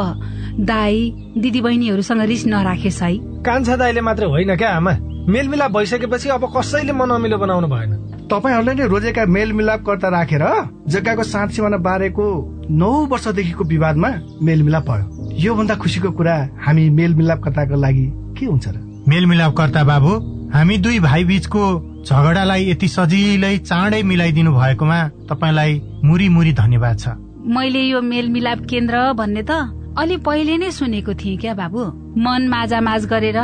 दाई 0.59 1.11
दिदी 1.37 1.61
बहिनीहरूसँग 1.61 2.21
रिस 2.21 2.45
नराखेस् 2.45 3.03
है। 3.03 3.17
कान्छा 3.17 3.75
दाईले 3.75 4.01
मात्र 4.01 4.25
होइन 4.25 4.55
क्या 4.55 4.75
आमा? 4.75 4.91
मेलमिलाप 5.29 5.71
भइसकेपछि 5.71 6.29
अब 6.29 6.53
कसैले 6.57 6.93
मन 6.93 7.09
अमिलो 7.09 7.37
बनाउनु 7.37 7.67
भएन। 7.67 8.08
तपाईँहरूले 8.29 8.73
नै 8.73 8.85
रोजेका 8.87 9.25
मेलमिलापकर्ता 9.25 10.09
राखेर 10.13 10.43
जग्गाको 10.87 11.23
साँच 11.23 11.49
सिमाना 11.51 11.77
बारेको 11.81 12.25
नौ 12.69 12.91
वर्षदेखिको 13.09 13.63
विवादमा 13.65 14.09
मेलमिलाप 14.45 14.85
भयो। 14.85 15.05
योभन्दा 15.41 15.75
खुसीको 15.81 16.11
कुरा 16.13 16.35
हामी 16.65 16.89
मेलमिलापकर्ताको 16.93 17.75
लागि 17.75 18.05
के 18.37 18.45
हुन्छ 18.45 18.67
र? 18.69 18.77
मेलमिलापकर्ता 19.09 19.83
बाबु 19.83 20.11
हामी 20.53 20.77
दुई 20.77 20.99
भाइ 20.99 21.23
बीचको 21.25 21.63
झगडालाई 22.05 22.69
यति 22.69 22.87
सजिलै 22.87 23.57
चाँडै 23.65 24.01
मिलाइदिनु 24.03 24.51
भएकोमा 24.53 24.99
तपाईँलाई 25.29 25.81
मुरी 26.05 26.29
मुरी 26.29 26.53
धन्यवाद 26.53 26.97
छ। 26.99 27.17
मैले 27.49 27.81
यो 27.81 28.01
मेलमिलाप 28.01 28.59
केन्द्र 28.69 29.13
भन्ने 29.17 29.43
त 29.49 29.51
अलि 29.97 30.17
पहिले 30.21 30.57
नै 30.57 30.69
सुनेको 30.71 31.13
थिएँ 31.17 31.37
क्या 31.41 31.53
बाबु? 31.57 31.81
मन 32.13 32.41
माझा 32.47 32.79
माझ 32.81 33.01
गरेर 33.09 33.39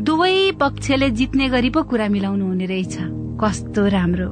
दुवै 0.00 0.56
पक्षले 0.56 1.10
जित्ने 1.10 1.48
गरी 1.48 1.70
पो 1.70 1.82
कुरा 1.84 2.08
मिलाउनु 2.08 2.46
हुने 2.46 2.66
रहेछ। 2.66 2.96
कस्तो 3.42 3.86
राम्रो। 3.88 4.30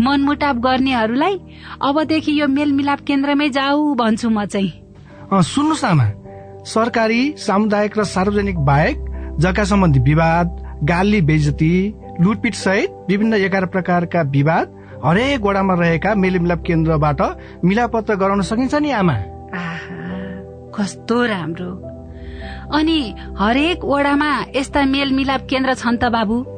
मनमुटाप 0.00 0.56
गर्नेहरूलाई 0.56 1.34
अबदेखि 1.82 2.32
यो 2.40 2.46
मेलमिलाप 2.48 3.00
केन्द्रमै 3.00 3.48
जाऊ 3.48 3.94
भन्छु 3.94 4.28
म 4.30 4.44
चाहिँ। 4.44 4.72
सुन्नुहोस् 5.32 5.84
आमा। 5.84 6.06
सरकारी 6.64 7.22
सामुदायिक 7.36 7.98
र 7.98 8.04
सार्वजनिक 8.04 8.58
बाहेक 8.60 8.96
जग्गा 9.40 9.64
सम्बन्धी 9.64 10.00
विवाद 10.00 10.46
गाली 10.84 11.20
बेजती 11.20 11.72
लुटपिट 12.20 12.54
सहित 12.54 12.90
विभिन्न 13.08 13.34
एघार 13.34 13.66
प्रकारका 13.66 14.22
विवाद 14.28 14.66
हरेक 15.04 15.40
वडामा 15.40 15.74
रहेका 15.74 16.14
मेलमिलाप 16.14 16.62
केन्द्रबाट 16.66 17.20
मिलापत्र 17.64 18.14
गराउन 18.14 18.42
सकिन्छ 18.42 18.74
नि 18.74 18.90
आमा। 18.90 19.16
कस्तो 20.74 21.16
राम्रो। 21.24 21.70
अनि 22.74 22.98
हरेक 23.38 23.84
वडामा 23.84 24.30
यस्ता 24.56 24.84
मेलमिलाप 24.84 25.46
केन्द्र 25.50 25.74
छन् 25.74 25.98
त 25.98 26.04
बाबु। 26.10 26.57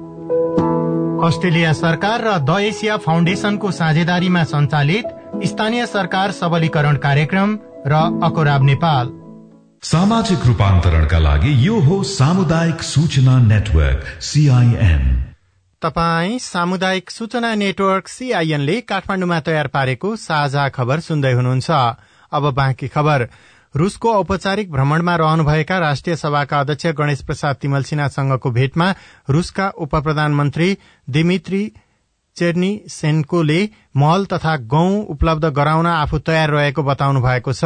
अस्ट्रेलिया 1.21 1.71
सरकार 1.73 2.21
र 2.21 2.37
द 2.39 2.53
एसिया 2.65 2.95
फाउन्डेशनको 2.97 3.71
साझेदारीमा 3.71 4.43
सञ्चालित 4.43 5.07
स्थानीय 5.45 5.85
सरकार 5.85 6.31
सबलीकरण 6.31 6.95
कार्यक्रम 6.97 7.49
र 7.87 7.99
अकोराब 8.25 8.63
नेपाल। 8.63 9.11
सामाजिक 9.83 10.45
रूपान्तरणका 10.45 11.19
लागि 11.19 11.53
यो 11.67 11.79
हो 11.79 12.01
सामुदायिक 12.03 12.81
सूचना 12.83 13.37
नेटवर्क 13.43 14.07
सीआईएन 14.21 15.03
तपाई 15.81 16.39
सामुदायिक 16.41 17.11
सूचना 17.11 17.53
नेटवर्क 17.55 18.07
सीआईएनले 18.07 18.81
काठमाडौँमा 18.89 19.39
तयार 19.39 19.67
पारेको 19.67 20.15
साझा 20.15 20.67
खबर 20.69 20.99
सुन्दै 20.99 21.33
हुनुहुन्छ। 21.33 21.69
अब 22.31 22.49
बाँकी 22.53 22.87
खबर। 22.87 23.27
रूसको 23.75 24.11
औपचारिक 24.13 24.71
भ्रमणमा 24.71 25.15
रहनुभएका 25.15 25.77
राष्ट्रिय 25.79 26.15
सभाका 26.15 26.59
अध्यक्ष 26.59 26.87
गणेश 26.87 27.21
प्रसाद 27.21 27.55
तिमल 27.55 27.83
भेटमा 28.51 28.93
रूसका 29.29 29.69
उप 29.69 29.95
प्रधानमन्त्री 29.95 30.77
दिमित्री 31.09 31.71
चेर्नी 32.35 32.81
सेन्कोले 32.87 33.69
मल 33.97 34.25
तथा 34.25 34.55
गहुँ 34.57 35.05
उपलब्ध 35.05 35.45
गराउन 35.45 35.87
आफू 35.87 36.19
तयार 36.19 36.49
रहेको 36.49 36.83
बताउनु 36.83 37.21
भएको 37.21 37.53
छ। 37.53 37.63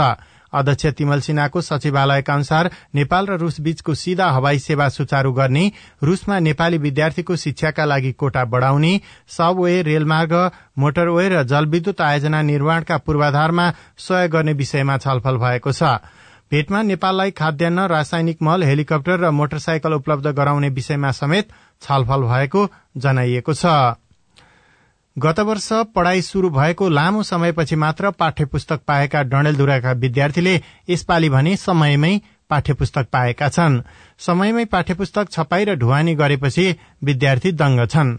अध्यक्ष 0.55 0.85
तिमल 0.97 1.19
सिन्हाको 1.19 1.61
सचिवालयका 1.61 2.33
अनुसार 2.33 2.69
नेपाल 2.95 3.27
र 3.27 3.37
रूस 3.37 3.59
बीचको 3.61 3.93
सीधा 3.93 4.29
हवाई 4.31 4.59
सेवा 4.59 4.87
सुचारू 4.89 5.31
गर्ने 5.33 5.71
रूसमा 6.03 6.39
नेपाली 6.39 6.77
विद्यार्थीको 6.77 7.35
शिक्षाका 7.35 7.85
लागि 7.85 8.11
कोटा 8.13 8.45
बढ़ाउने 8.45 8.99
सबवे 9.27 9.81
रेलमार्ग 9.81 10.33
मोटरवे 10.79 11.27
र 11.29 11.43
जलविद्युत 11.45 12.01
आयोजना 12.01 12.41
निर्माणका 12.41 12.97
पूर्वाधारमा 12.97 13.71
सहयोग 13.99 14.31
गर्ने 14.31 14.53
विषयमा 14.53 14.97
छलफल 14.97 15.37
भएको 15.37 15.71
छ। 15.71 15.97
भेटमा 16.51 16.81
नेपाललाई 16.83 17.31
खाद्यान्न 17.31 17.85
रासायनिक 17.89 18.41
मल 18.41 18.63
हेलिकप्टर 18.63 19.19
र 19.19 19.29
मोटरसाइकल 19.31 19.93
उपलब्ध 19.93 20.27
गराउने 20.31 20.69
विषयमा 20.69 21.11
समेत 21.11 21.51
छलफल 21.81 22.21
भएको 22.29 22.67
जनाइएको 22.97 23.53
छ। 23.53 23.65
गत 25.17 25.39
वर्ष 25.39 25.69
पढ़ाई 25.95 26.21
शुरू 26.21 26.49
भएको 26.49 26.89
लामो 26.89 27.23
समयपछि 27.23 27.75
मात्र 27.75 28.11
पाठ्य 28.11 28.45
पुस्तक 28.45 28.81
पाएका 28.87 29.21
डणेलधुराका 29.23 29.91
विद्यार्थीले 29.91 30.61
यसपालि 30.89 31.29
भने 31.29 31.55
समयमै 31.57 32.21
पाठ्य 32.49 32.73
पुस्तक 32.73 33.07
पाएका 33.13 33.49
छन्। 33.49 33.81
समयमै 34.19 34.65
पाठ्य 34.65 34.93
पुस्तक 34.93 35.31
छपाई 35.31 35.65
र 35.65 35.75
ढुवानी 35.75 36.15
गरेपछि 36.15 36.75
विद्यार्थी 37.03 37.51
दंग 37.51 37.87
छन्। 37.87 38.17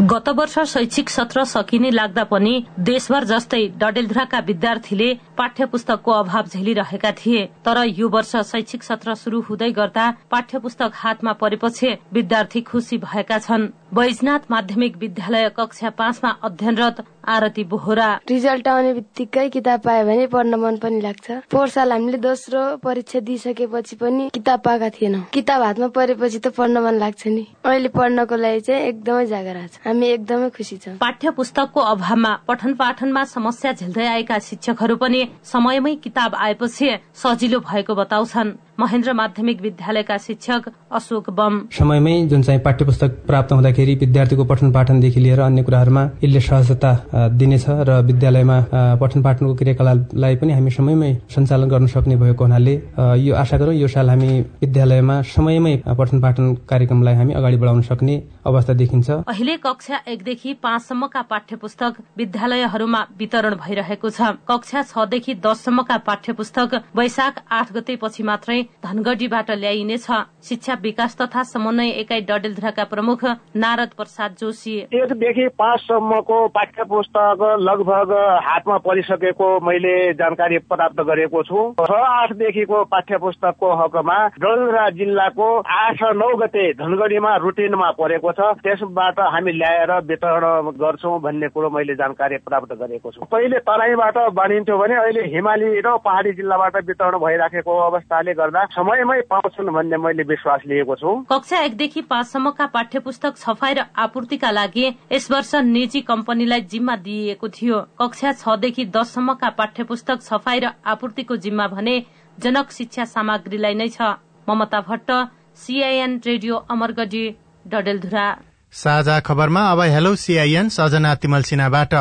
गत 0.00 0.28
वर्ष 0.28 0.58
शैक्षिक 0.70 1.08
सत्र 1.10 1.42
सकिने 1.44 1.90
लाग्दा 1.90 2.24
पनि 2.24 2.52
देशभर 2.78 3.24
जस्तै 3.24 3.62
डडेलधुराका 3.78 4.38
विद्यार्थीले 4.46 5.08
पाठ्य 5.38 5.66
पुस्तकको 5.66 6.12
अभाव 6.12 6.46
झेलिरहेका 6.46 7.10
थिए। 7.18 7.44
तर 7.64 7.82
यो 7.88 8.08
वर्ष 8.08 8.36
शैक्षिक 8.46 8.82
सत्र 8.82 9.14
शुरू 9.14 9.40
हुँदै 9.48 9.70
गर्दा 9.72 10.10
पाठ्य 10.30 10.58
पुस्तक 10.58 10.90
हातमा 10.94 11.32
परेपछि 11.42 11.90
विद्यार्थी 12.12 12.60
खुशी 12.60 12.98
भएका 12.98 13.38
छन्। 13.38 13.68
बैजनाथ 13.94 14.50
माध्यमिक 14.50 14.96
विद्यालय 14.96 15.48
कक्षा 15.56 15.90
पाँचमा 15.90 16.30
अध्ययनरत 16.44 17.04
आरती 17.28 17.64
बोहरा। 17.64 18.08
रिजल्ट 18.30 18.68
आउने 18.68 18.92
बित्तिकै 18.94 19.48
किताब 19.48 19.80
पायो 19.80 20.04
भने 20.06 20.26
पढ्न 20.26 20.54
मन 20.60 20.76
पनि 20.82 21.00
लाग्छ। 21.00 21.30
पोहोर 21.50 21.68
साल 21.68 21.92
हामीले 21.92 22.18
दोस्रो 22.18 22.60
परीक्षा 22.84 23.20
दिइसकेपछि 23.20 23.96
पनि 23.96 24.28
किताब 24.34 24.60
पाएका 24.64 24.88
थिएनौँ। 24.90 25.22
किताब 25.32 25.62
हातमा 25.62 25.88
परेपछि 25.96 26.38
त 26.38 26.54
पढ्न 26.56 26.78
मन 26.84 26.94
लाग्छ 26.98 27.26
नि। 27.26 27.46
अहिले 27.64 27.88
पढ्नको 27.88 28.36
लागि 28.36 28.60
चाहिँ 28.60 28.82
एकदमै 28.88 29.26
जागरा 29.26 29.66
छ 29.66 29.86
हामी 29.86 30.06
एकदमै 30.08 30.48
खुसी 30.56 30.76
छौँ। 30.78 30.96
पाठ्य 30.98 31.30
पुस्तकको 31.36 31.80
अभावमा 31.80 32.32
पठन 32.48 32.74
पाठनमा 32.74 33.24
समस्या 33.24 33.72
झेल्दै 33.72 34.06
आएका 34.06 34.38
शिक्षकहरू 34.38 34.96
पनि 34.96 35.20
समयमै 35.44 35.94
किताब 36.04 36.34
आएपछि 36.34 36.88
सजिलो 37.14 37.60
भएको 37.60 37.94
बताउँछन्। 37.94 38.56
महेन्द्र 38.80 39.12
माध्यमिक 39.12 39.60
विद्यालयका 39.60 40.16
शिक्षक 40.18 40.68
अशोक 40.94 41.30
बम। 41.30 41.54
समयमै 41.74 42.12
जुन 42.30 42.42
चाहिँ 42.42 42.60
पाठ्य 42.62 42.84
पुस्तक 42.84 43.16
प्राप्त 43.26 43.52
हुँदाखेरि 43.52 43.94
विद्यार्थीको 44.00 44.44
पठन 44.44 44.70
पाठनदेखि 44.72 45.20
लिएर 45.20 45.40
अन्य 45.40 45.62
कुराहरूमा 45.62 46.02
यसले 46.22 46.40
सहजता 46.40 46.92
दिनेछ 47.34 47.64
र 47.88 47.98
विद्यालयमा 48.06 48.58
पठन 49.02 49.22
पाठनको 49.22 49.54
क्रियाकलापलाई 49.58 50.36
पनि 50.38 50.52
हामी 50.52 50.70
समयमै 50.70 51.10
सञ्चालन 51.26 51.68
गर्न 51.68 51.86
सक्ने 51.90 52.16
भएको 52.22 52.44
हुनाले 52.44 52.74
यो 53.18 53.34
आशा 53.34 53.58
गरौँ 53.58 53.74
यो 53.74 53.88
साल 53.88 54.10
हामी 54.10 54.30
विद्यालयमा 54.62 55.20
समयमै 55.34 55.74
पठन 55.98 56.20
पाठन 56.22 56.54
कार्यक्रमलाई 56.70 57.14
हामी 57.14 57.34
अगाडि 57.34 57.56
बढाउन 57.58 57.82
सक्ने 57.82 58.16
अवस्था 58.46 58.72
देखिन्छ। 58.78 59.10
अहिले 59.26 59.56
कक्षा 59.58 59.96
एकदेखि 60.06 60.54
पाँचसम्मका 60.62 61.22
पाठ्य 61.26 61.56
पुस्तक 61.56 62.00
विद्यालयहरूमा 62.18 63.02
वितरण 63.18 63.54
भइरहेको 63.58 64.10
छ। 64.10 64.38
कक्षा 64.46 64.82
छदेखि 64.86 65.34
दससम्मका 65.42 65.96
पाठ्य 66.06 66.32
पुस्तक 66.32 66.80
वैशाख 66.96 67.44
आठ 67.50 67.72
गते 67.74 67.96
पछि 67.98 68.22
मात्रै 68.22 68.62
धनगढ़ीबाट 68.84 69.50
ल्याइनेछ। 69.52 70.06
शिक्षा 70.48 70.74
विकास 70.82 71.16
तथा 71.20 71.42
समन्वय 71.44 71.88
एकाइ 72.00 72.20
डडेलधुराका 72.28 72.84
प्रमुख 72.84 73.24
नारद 73.56 73.90
प्रसाद 73.96 74.34
जोशी। 74.40 74.76
एकदेखि 74.94 75.46
पाँचसम्मको 75.58 76.36
पाठ्य 76.48 76.84
पुस्तक 76.88 77.42
लगभग 77.60 78.12
हातमा 78.44 78.76
परिसकेको 78.86 79.48
मैले 79.66 79.94
जानकारी 80.14 80.58
प्राप्त 80.70 81.00
गरेको 81.02 81.42
छु। 81.42 81.58
छ 81.80 81.90
आठदेखिको 81.90 82.84
पाठ्य 82.86 83.18
पुस्तकको 83.18 83.72
हकमा 83.82 84.18
डडेलधुरा 84.38 84.88
जिल्लाको 84.98 85.48
आठ 85.78 86.02
नौ 86.14 86.30
गते 86.36 86.72
धनगढ़ीमा 86.74 87.34
रुटिनमा 87.38 87.90
परेको 87.98 88.32
छ। 88.32 88.52
त्यसबाट 88.62 89.20
हामी 89.34 89.52
ल्याएर 89.52 89.92
वितरण 90.06 90.70
गर्छौँ 90.78 91.18
भन्ने 91.20 91.48
कुरो 91.48 91.70
मैले 91.70 91.94
जानकारी 91.96 92.36
प्राप्त 92.46 92.72
गरेको 92.74 93.10
छु। 93.10 93.24
पहिले 93.26 93.58
तराईबाट 93.66 94.18
बनिन्थ्यो 94.38 94.78
भने 94.78 94.94
अहिले 94.96 95.26
हिमाली 95.34 95.68
र 95.80 95.96
पहाड़ी 95.98 96.32
जिल्लाबाट 96.32 96.76
वितरण 96.86 97.18
भइराखेको 97.18 97.78
अवस्थाले 97.82 98.34
गर्दा 98.34 98.57
समयमै 98.66 99.20
पाउँछन् 99.30 99.70
भन्ने 99.74 99.96
मैले 99.96 100.22
विश्वास 100.24 100.60
लिएको 100.66 100.94
छु। 100.96 101.10
कक्षा 101.30 101.58
एकदेखि 101.60 102.00
पाँचसम्मका 102.02 102.66
पाठ्य 102.66 102.98
पुस्तक 103.00 103.36
छफाई 103.36 103.74
र 103.74 103.84
आपूर्तिका 103.96 104.50
लागि 104.50 104.86
यस 105.12 105.30
वर्ष 105.30 105.54
निजी 105.66 106.00
कम्पनीलाई 106.02 106.60
जिम्मा 106.66 106.96
दिइएको 106.96 107.48
थियो। 107.48 107.80
कक्षा 108.00 108.32
छदेखि 108.34 108.84
दससम्मका 108.86 109.50
पाठ्य 109.58 109.84
पुस्तक 109.84 110.22
छफाई 110.22 110.58
र 110.60 110.72
आपूर्तिको 110.86 111.36
जिम्मा 111.38 111.66
भने 111.68 111.96
जनक 112.38 112.70
शिक्षा 112.72 113.04
सामग्रीलाई 113.06 113.74
नै 113.74 113.88
छ। 113.88 114.14
Mamata 114.48 114.80
Bhatt 114.80 115.10
CIN 115.56 116.20
radio 116.26 116.54
Amargadhi 116.70 117.24
Dadeldhura. 117.66 118.26
साझा 118.72 119.18
खबरमा 119.20 119.62
अब 119.72 119.80
हेलो 119.88 120.14
सीआईएन 120.16 120.68
सजना 120.68 121.14
तिमल 121.14 121.42
सिन्हाबाट। 121.42 121.94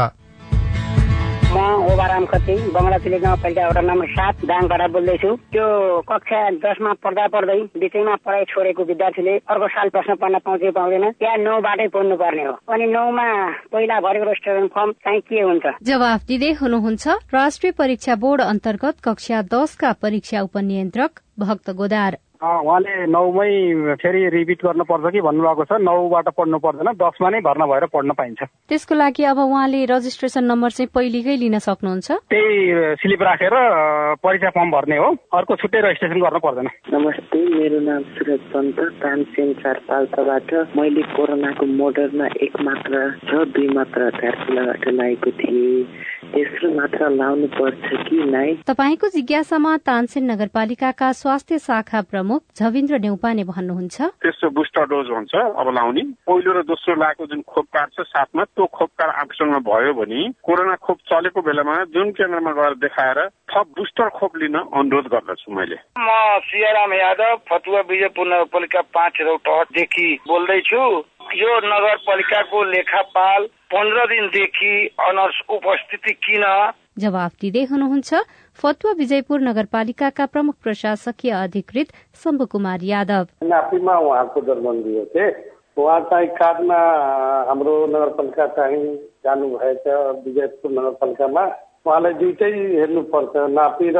म 1.97 1.99
ओबाराम 1.99 2.25
खती 2.29 2.55
बङ्गलाचुली 2.77 3.17
गाउँपालिका 3.25 3.67
वडा 3.67 3.81
नम्बर 3.81 4.07
सात 4.13 4.45
दाङबाट 4.45 4.81
बोल्दैछु। 4.93 5.29
त्यो 5.49 5.65
कक्षा 6.05 6.39
दसमा 6.61 6.91
पढ्दा 7.01 7.25
पढ्दै 7.33 7.57
बिचैमा 7.73 8.15
पढाइ 8.21 8.43
छोडेको 8.53 8.83
विद्यार्थीले 8.85 9.33
अर्को 9.49 9.67
साल 9.73 9.89
प्रश्न 9.89 10.13
पढ्न 10.21 10.37
पाउँछ 10.45 10.61
पाउँदैन। 10.77 11.05
त्यहाँ 11.17 11.37
नौबाटै 11.41 11.87
पढ्नु 11.89 12.15
पर्ने 12.21 12.43
हो। 12.45 12.53
अनि 12.69 12.85
नौमा 12.93 13.27
पहिला 13.73 13.97
भरेको 14.05 14.33
स्टुडेन्ट 14.37 14.69
फर्म 14.77 14.91
चाहिँ 15.01 15.21
के 15.25 15.41
हुन्छ? 15.41 15.65
जवाफ 15.81 16.21
दिँदै 16.29 16.51
हुनुहुन्छ 16.61 17.05
राष्ट्रिय 17.33 17.71
परीक्षा 17.81 18.13
बोर्ड 18.21 18.41
अन्तर्गत 18.45 18.95
कक्षा 19.01 19.41
दसका 19.49 19.91
परीक्षा 19.97 20.41
उपनियन्त्रक 20.45 21.11
भक्त 21.39 21.69
गोदार। 21.81 22.13
उहाँले 22.37 23.05
नौमै 23.09 23.97
फेरि 23.97 24.21
रिपिट 24.29 24.59
गर्नुपर्छ 24.65 25.05
कि 25.13 25.21
भन्नुभएको 25.21 25.63
छ। 25.65 25.71
नौबाट 25.81 26.27
पढ्नु 26.37 26.57
पर्दैन 26.59 26.89
दसमा 26.93 27.29
नै 27.29 27.39
भर्ना 27.41 27.65
भएर 27.65 27.85
पढ्न 27.89 28.11
पाइन्छ। 28.13 28.39
त्यसको 28.69 28.93
लागि 28.95 29.23
अब 29.31 29.39
उहाँले 29.39 29.85
रजिस्ट्रेसन 29.89 30.43
नम्बर 30.45 30.69
चाहिँ 30.77 30.89
पहिलेकै 30.93 31.35
लिन 31.37 31.57
सक्नुहुन्छ? 31.57 32.07
त्यही 32.29 32.53
स्लिप 33.01 33.21
राखेर 33.21 33.55
परीक्षा 34.21 34.49
फर्म 34.53 34.69
भर्ने 34.71 34.97
हो। 34.97 35.09
अर्को 35.33 35.55
छुट्टै 35.55 35.79
रजिस्ट्रेसन 35.81 36.19
गर्नु 36.21 36.39
पर्दैन। 36.45 36.67
नमस्ते 36.93 37.39
मेरो 37.57 37.79
नाम 37.89 38.01
सुरज 38.17 38.41
पन्त 38.53 38.79
तानसेन 39.01 39.53
चार 39.63 39.77
पाल्पाबाट 39.87 40.49
मैले 40.77 41.03
कोरोनाको 41.15 41.65
मोडरमा 41.65 42.27
एक 42.37 42.53
मात्रा 42.61 43.01
र 43.33 43.45
दुई 43.49 43.67
मात्रा 43.73 44.05
धारचुलाबाट 44.21 44.83
लागेको 44.93 45.31
थिएँ। 45.41 45.85
तेस्रो 46.27 46.67
मात्रा 46.75 47.07
लाउनु 47.07 47.47
पर्छ 47.55 47.87
कि 48.07 48.17
नै 48.27 48.49
तपाईँको 48.67 49.07
जिज्ञासामा 49.07 49.71
तानसेन 49.87 50.23
नगरपालिकाका 50.31 51.07
स्वास्थ्य 51.11 51.55
शाखा 51.59 51.99
प्रमुख 52.01 52.25
झविन्द्र 52.35 52.97
नेउपाने 52.99 53.43
भन्नुहुन्छ। 53.43 54.01
तेस्रो 54.23 54.49
बुस्टर 54.49 54.85
डोज 54.91 55.07
हुन्छ 55.09 55.33
अब 55.35 55.67
लाउने। 55.75 56.03
पहिलो 56.27 56.51
र 56.53 56.63
दोस्रो 56.63 56.95
लाएको 56.95 57.25
जुन 57.25 57.41
खोप 57.41 57.65
कार्ड 57.73 57.89
छ 57.93 58.05
साथमा 58.07 58.43
त्यो 58.43 58.65
खोप 58.65 58.89
कार्ड 58.99 59.11
आफूसँग 59.21 59.55
भयो 59.63 59.93
भने 59.93 60.21
कोरोना 60.43 60.75
खोप 60.75 60.97
चलेको 61.09 61.41
बेलामा 61.41 61.75
जुन 61.93 62.11
केन्द्रमा 62.11 62.51
गएर 62.51 62.73
देखाएर 62.83 63.19
थप 63.51 63.67
बुस्टर 63.77 64.09
खोप 64.09 64.37
लिन 64.37 64.55
अनुरोध 64.55 65.07
गर्दछु 65.07 65.51
मैले। 65.51 65.77
म 65.99 66.09
सियाराम 66.47 66.93
यादव 66.93 67.35
फतुवा 67.49 67.81
विजयपुर 67.89 68.27
नगरपालिका 68.27 68.81
पाँच 68.95 69.21
रौटदेखि 69.21 70.07
बोल्दैछु। 70.27 70.83
यो 71.35 71.51
नगरपालिकाको 71.65 72.63
लेखापाल 72.63 73.45
पन्ध्र 73.73 74.05
दिनदेखि 74.05 74.73
अनर्स 74.99 75.41
उपस्थिति 75.49 76.13
किन? 76.23 76.43
जवाफ 76.99 77.31
दिँदै 77.41 77.63
हुनुहुन्छ 77.71 78.09
फतुवा 78.59 78.93
विजयपुर 78.97 79.39
नगरपालिकाका 79.41 80.25
प्रमुख 80.25 80.55
प्रशासकीय 80.63 81.31
अधिकृत 81.31 81.87
शम्भु 82.23 82.45
कुमार 82.45 82.79
यादव। 82.83 83.25
नापीमा 83.43 83.97
उहाँको 83.97 84.41
दिएको 84.41 85.05
थिएँ 85.13 85.31
उहाँ 85.77 85.99
चाहिँ 86.09 86.27
कार्डमा 86.39 86.79
हाम्रो 87.47 87.75
नगरपालिका 87.87 88.47
चाहिँ 88.57 88.83
जानुभएछ 89.23 89.87
विजयपुर 90.25 90.71
नगरपालिकामा। 90.71 91.43
उहाँलाई 91.85 92.13
दुइटै 92.13 92.51
हेर्नुपर्छ 92.79 93.33
नापी 93.53 93.89
र 93.95 93.99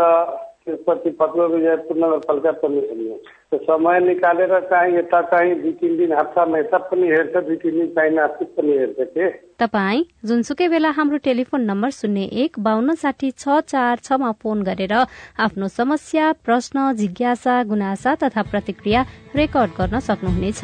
त्यसपछि 0.66 1.10
फतुवा 1.20 1.46
विजयपुर 1.56 1.98
नगरपालिका 1.98 2.52
पनि 2.63 2.80
हेर्नु 2.88 3.18
त्यो 3.52 3.58
समय 3.64 4.00
निकालेर 4.00 4.60
चाहिँ 4.70 4.96
यता 4.96 5.22
चाहिँ 5.32 5.54
दुई 5.62 5.72
तिन 5.80 5.96
दिन 5.98 6.14
हप्तामा 6.14 6.58
यता 6.60 6.78
पनि 6.88 7.08
हेर्छ 7.08 7.36
दुई 7.46 7.56
तिन 7.56 7.78
दिन 7.80 7.88
चाहिँ 7.96 8.12
नासिक 8.16 8.48
पनि 8.56 8.74
हेर्छ 8.78 9.08
के 9.14 9.30
तपाई 9.60 10.04
जुनसुकै 10.28 10.68
बेला 10.70 10.90
हाम्रो 10.98 11.18
टेलिफोन 11.24 11.62
नम्बर 11.66 11.90
शून्य 11.98 12.24
एक 12.44 12.60
बान्न 12.60 12.96
साठी 13.04 13.30
छ 13.34 13.60
चार 13.68 14.04
छमा 14.04 14.32
फोन 14.44 14.64
गरेर 14.64 14.94
आफ्नो 14.94 15.68
समस्या 15.76 16.32
प्रश्न 16.46 16.92
जिज्ञासा 16.96 17.56
गुनासा 17.72 18.16
तथा 18.24 18.42
प्रतिक्रिया 18.52 19.06
रेकर्ड 19.36 19.72
गर्न 19.80 20.00
सक्नुहुनेछ। 20.10 20.62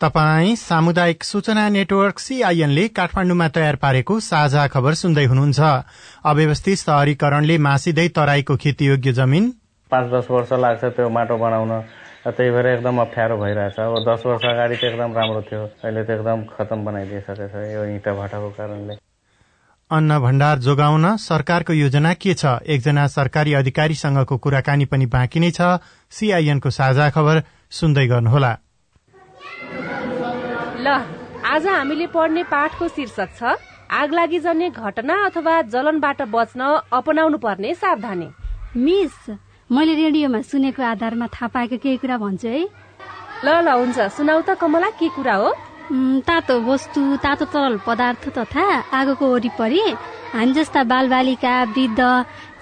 तपाई 0.00 0.54
सामुदायिक 0.58 1.24
सूचना 1.24 1.68
नेटवर्क 1.70 2.18
सीआईएनले 2.18 2.86
काठमाण्डुमा 2.92 3.48
तयार 3.56 3.76
पारेको 3.82 4.18
साझा 4.20 4.66
खबर 4.68 4.94
सुन्दै 5.00 5.24
हुनुहुन्छ। 5.24 5.60
अव्यवस्थित 6.26 6.78
शहरीकरणले 6.78 7.58
मासिँदै 7.68 8.08
तराईको 8.16 8.56
खेतीयोग्य 8.62 9.12
जमिन 9.14 9.52
पाँच 9.92 10.06
दस 10.12 10.26
वर्ष 10.30 10.52
लाग्छ 10.56 10.84
त्यो 10.96 11.08
माटो 11.08 11.36
बनाउन। 11.36 11.72
त्यही 12.24 12.50
भएर 12.50 12.66
एकदम 12.66 12.98
अप्ठ्यारो 13.00 13.36
भइरहेछ। 13.36 13.78
अब 13.78 13.94
दस 14.08 14.22
वर्ष 14.26 14.44
अगाडि 14.46 14.76
त 14.76 14.84
एकदम 14.84 15.12
राम्रो 15.12 15.42
थियो। 15.42 15.62
अहिले 15.84 16.02
त 16.04 16.10
एकदम 16.16 16.38
खतम 16.48 16.84
बनाइदिइसकेको 16.84 17.46
छ 17.50 17.54
यो 17.74 17.82
इँटा 17.92 18.12
भाटाको 18.14 18.50
कारणले। 18.56 18.94
अन्न 19.90 20.18
भण्डार 20.18 20.58
जोगाउन 20.64 21.06
सरकारको 21.18 21.72
योजना 21.72 22.12
के 22.14 22.34
छ? 22.34 22.62
एकजना 22.64 23.06
सरकारी 23.06 23.52
अधिकारीसँगको 23.54 24.36
कुराकानी 24.38 24.84
पनि 24.86 25.06
बाँकी 25.06 25.40
नै 25.40 25.50
छ। 25.50 25.82
सीआईएनको 26.12 26.70
साझा 26.70 27.10
खबर 27.10 27.42
सुन्दै 27.70 28.06
गर्नुहोला। 28.06 28.52
ल 30.80 30.88
आज 31.44 31.66
हामीले 31.66 32.06
पढ्ने 32.06 32.42
पाठको 32.48 32.88
शीर्षक 32.88 33.30
छ 33.36 33.58
आगलागी 33.92 34.38
जन्य 34.40 34.70
घटना 34.70 35.14
अथवा 35.26 35.60
जलनबाट 35.68 36.22
बच्न 36.32 36.60
अपनाउनु 36.92 37.38
पर्ने 37.38 37.74
सावधानी। 37.74 38.28
मिस 38.78 39.16
मैले 39.72 39.94
रेडियोमा 39.96 40.40
सुनेको 40.44 40.82
आधारमा 40.84 41.26
थाहा 41.32 41.48
पाएको 41.48 41.76
केही 41.80 41.96
कुरा 42.04 42.16
भन्छु 42.20 42.48
है। 42.48 42.60
ल 43.40 43.48
ल 43.64 43.68
हुन्छ। 43.72 43.98
सुनाउ 44.12 44.40
त 44.44 44.60
कमला 44.60 44.90
के 45.00 45.08
कुरा 45.16 45.34
हो? 45.40 45.48
तातो 46.28 46.54
वस्तु 46.68 47.00
तातो 47.24 47.44
तरल 47.48 47.80
पदार्थ 47.80 48.24
तथा 48.36 48.64
आगोको 48.92 49.24
वरिपरि 49.32 49.80
हामी 50.36 50.52
जस्ता 50.52 50.82
बालबालिका 50.92 51.54
वृद्ध 51.72 52.00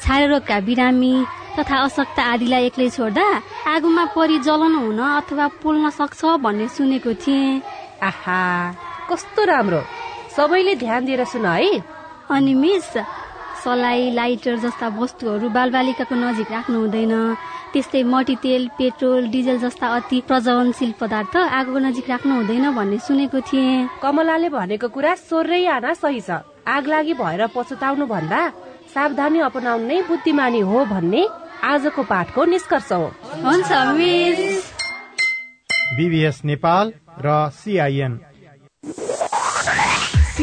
छारे 0.03 0.27
रोगका 0.31 0.57
बिरामी 0.63 1.15
तथा 1.59 1.77
अशक्त 1.83 2.19
आदिलाई 2.31 2.67
एक्लै 2.71 2.89
छोड्दा 2.95 3.27
आगोमा 3.75 4.05
परि 4.15 4.39
जलन 4.47 4.75
हुन 4.79 5.01
अथवा 5.19 5.47
पोल्न 5.59 5.91
सक्छ 5.91 6.21
भन्ने 6.39 6.67
सुनेको 6.71 7.13
थिएँ। 7.23 7.63
आहा 8.07 8.41
कस्तो 9.11 9.43
राम्रो। 9.51 9.83
सबैले 10.37 10.75
ध्यान 10.79 11.01
दिएर 11.11 11.25
सुन 11.27 11.47
है। 11.47 11.75
अनि 12.31 12.55
मिस 12.55 12.91
सलाई 13.65 14.11
लाइटर 14.11 14.57
जस्ता 14.65 14.89
वस्तुहरू 14.97 15.49
बालबालिकाको 15.57 16.15
नजिक 16.15 16.49
राख्नु 16.51 16.79
हुँदैन। 16.81 17.15
त्यस्तै 17.73 18.03
मट्टीतेल 18.03 18.63
पेट्रोल 18.79 19.27
डिजल 19.31 19.59
जस्ता 19.61 19.87
अति 19.97 20.19
प्रज्वलनशील 20.29 20.93
पदार्थ 21.01 21.37
आगोको 21.37 21.79
नजिक 21.79 22.07
राख्नु 22.11 22.35
हुँदैन 22.35 22.67
भन्ने 22.75 22.99
सुनेको 22.99 23.41
थिएँ। 23.49 23.89
कमलाले 24.03 24.49
भनेको 24.49 24.89
कुरा 24.89 25.15
सोह्रै 25.29 25.65
आना 25.77 25.93
सही 25.95 26.21
छ। 26.21 26.41
आग 26.67 26.85
लागि 26.89 27.15
भएर 27.21 27.47
पछुताउनु 27.55 28.07
भन्दा 28.07 28.41
सावधानी 28.95 29.39
अपनाउनु 29.49 29.87
नै 29.87 29.99
बुद्धिमानी 30.09 30.61
हो 30.61 30.79
भन्ने 30.87 31.23
आजको 31.63 32.03
पाठको 32.03 32.45
निष्कर्ष 32.45 32.93
हो। 32.93 33.07
हुन्छ 33.45 33.71
मिस। 33.97 34.65
बीबीएस 35.97 36.41
नेपाल 36.45 36.87
र 37.21 37.29
सिआइएन। 37.55 38.13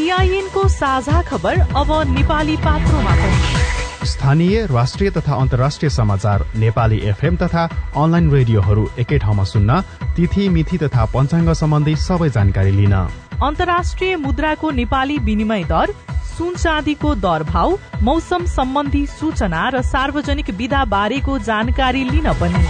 सीआईएनको 0.07 0.67
साझा 0.69 1.21
खबर 1.21 1.59
अब 1.75 1.89
नेपाली 2.07 2.55
पात्रोमा 2.57 3.13
पनि। 3.13 4.05
स्थानीय 4.07 4.65
राष्ट्रिय 4.65 5.09
तथा 5.11 5.35
अन्तर्राष्ट्रिय 5.35 5.89
समाचार 5.89 6.45
नेपाली 6.55 6.99
एफएम 7.09 7.35
तथा 7.35 7.63
अनलाइन 7.95 8.29
रेडियोहरू 8.31 8.87
एकै 8.99 9.17
ठाउँमा 9.19 9.43
सुन्न 9.43 9.81
तिथि 10.15 10.47
मिथि 10.49 10.77
तथा 10.77 11.05
पञ्चाङ्ग 11.11 11.51
सम्बन्धी 11.53 11.95
सबै 11.97 12.29
जानकारी 12.29 12.71
लिन। 12.71 12.95
अन्तर्राष्ट्रिय 13.43 14.15
मुद्राको 14.17 14.71
नेपाली 14.79 15.17
विनिमय 15.27 15.63
दर 15.65 15.91
सुन 16.37 16.55
चाँदीको 16.55 17.13
दर 17.17 17.43
भाव 17.51 17.77
मौसम 18.01 18.45
सम्बन्धी 18.47 19.05
सूचना 19.11 19.67
र 19.69 19.81
सार्वजनिक 19.83 20.49
विधा 20.55 20.85
बारेको 20.87 21.39
जानकारी 21.43 22.03
लिन 22.11 22.33
पनि। 22.39 22.63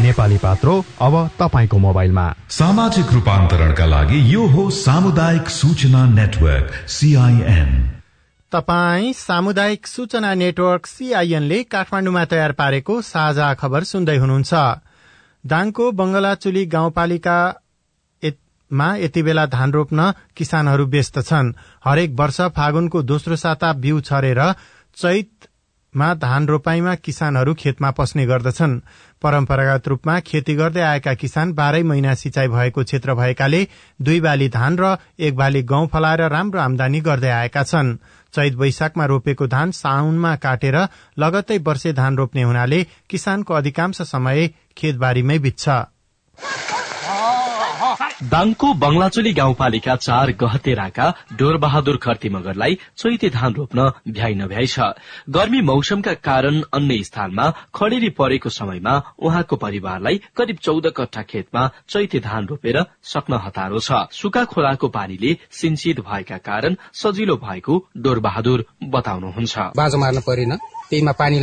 नेपाली 0.00 0.38
पात्रो 0.38 0.74
अब 1.00 1.14
तपाईँको 1.38 1.78
मोबाइलमा। 1.78 2.26
सामाजिक 2.50 3.12
रूपान्तरणका 3.12 3.86
लागि 3.86 4.18
यो 4.34 4.42
हो 4.46 4.68
सामुदायिक 4.70 5.48
सूचना 5.50 6.04
नेटवर्क 6.10 6.68
सीआईएन 6.88 7.70
तपाई 8.52 9.12
सामुदायिक 9.12 9.86
सूचना 9.86 10.34
नेटवर्क 10.34 10.86
सीआईएनले 10.86 11.62
काठमाडौँमा 11.64 12.24
तयार 12.24 12.52
पारेको 12.52 13.00
साझा 13.02 13.48
खबर 13.54 13.84
सुन्दै 13.84 14.16
हुनुहुन्छ। 14.16 14.52
दाङको 15.44 15.90
बंगलाचुली 15.92 16.64
गाउँपालिका 16.66 17.38
मा 18.70 18.88
यति 18.96 19.22
बेला 19.22 19.44
धान 19.46 19.72
रोप्न 19.72 20.00
किसानहरू 20.36 20.84
व्यस्त 20.86 21.18
छन्। 21.20 21.54
हरेक 21.84 22.10
वर्ष 22.14 22.40
फागुनको 22.56 23.02
दोस्रो 23.02 23.36
साता 23.36 23.72
बिउ 23.82 24.00
छरेर 24.00 24.40
चैतमा 25.90 26.14
धान 26.14 26.46
रोपाईमा 26.46 26.94
किसानहरू 26.94 27.54
खेतमा 27.54 27.90
पस्ने 27.90 28.24
गर्दछन्। 28.26 28.78
परम्परागत 29.22 29.88
रूपमा 29.88 30.18
खेती 30.22 30.54
गर्दै 30.54 30.80
आएका 30.80 31.14
किसान 31.14 31.52
बाह्रै 31.52 31.82
महिना 31.82 32.14
सिंचाई 32.14 32.48
भएको 32.48 32.82
क्षेत्र 32.84 33.14
भएकाले 33.14 33.66
दुई 33.98 34.20
बाली 34.20 34.48
धान 34.48 34.78
र 34.78 34.96
एक 35.18 35.34
बाली 35.36 35.62
गहुँ 35.66 35.88
फलाएर 35.90 36.22
राम्रो 36.30 36.60
आमदानी 36.60 37.00
गर्दै 37.02 37.30
आएका 37.30 37.62
छन्। 37.64 37.96
चैत 38.34 38.54
वैशाखमा 38.54 39.04
रोपेको 39.04 39.46
धान 39.50 39.70
साउनमा 39.74 40.34
काटेर 40.38 40.76
लगत्तै 41.18 41.58
वर्षे 41.58 41.92
धान 41.92 42.16
रोप्ने 42.16 42.42
हुनाले 42.42 42.82
किसानको 43.10 43.54
अधिकांश 43.54 44.02
समय 44.04 44.48
खेतबारीमै 44.76 45.38
बित्छ। 45.38 45.68
दाङको 48.22 48.72
बंगलाचोली 48.74 49.32
गाउँपालिका 49.32 49.94
चार 49.96 50.30
गहतेराका 50.40 51.04
डोरबहादुर 51.32 51.96
खर्ती 51.96 52.28
मगरलाई 52.28 52.74
चैते 52.98 53.28
धान 53.30 53.54
रोप्न 53.54 53.80
भ्याइ 54.08 54.34
नभ्याइ 54.34 54.66
छ। 54.66 54.92
गर्मी 55.30 55.60
मौसमका 55.62 56.14
कारण 56.20 56.60
अन्य 56.70 57.02
स्थानमा 57.02 57.48
खडेरी 57.74 58.10
परेको 58.12 58.48
समयमा 58.50 58.94
उहाँको 59.18 59.56
परिवारलाई 59.56 60.20
करिब 60.36 60.56
चौध 60.60 60.92
कट्ठा 60.96 61.22
खेतमा 61.22 61.66
चैते 61.88 62.20
धान 62.20 62.46
रोपेर 62.46 62.84
सक्न 63.04 63.40
हतारो 63.40 63.80
छ। 63.80 64.04
सुका 64.12 64.44
खोलाको 64.44 64.88
पानीले 64.92 65.36
सिन्चित 65.50 66.00
भएका 66.04 66.38
कारण 66.44 66.76
सजिलो 66.92 67.36
भएको 67.40 67.84
डोरबहादुर 67.96 68.64
बताउनुहुन्छ। 68.84 69.58
बाँझो 69.76 69.98
मार्न 69.98 70.20
परेन 70.20 70.56
त्यहीमा 70.90 71.12
पानी 71.16 71.38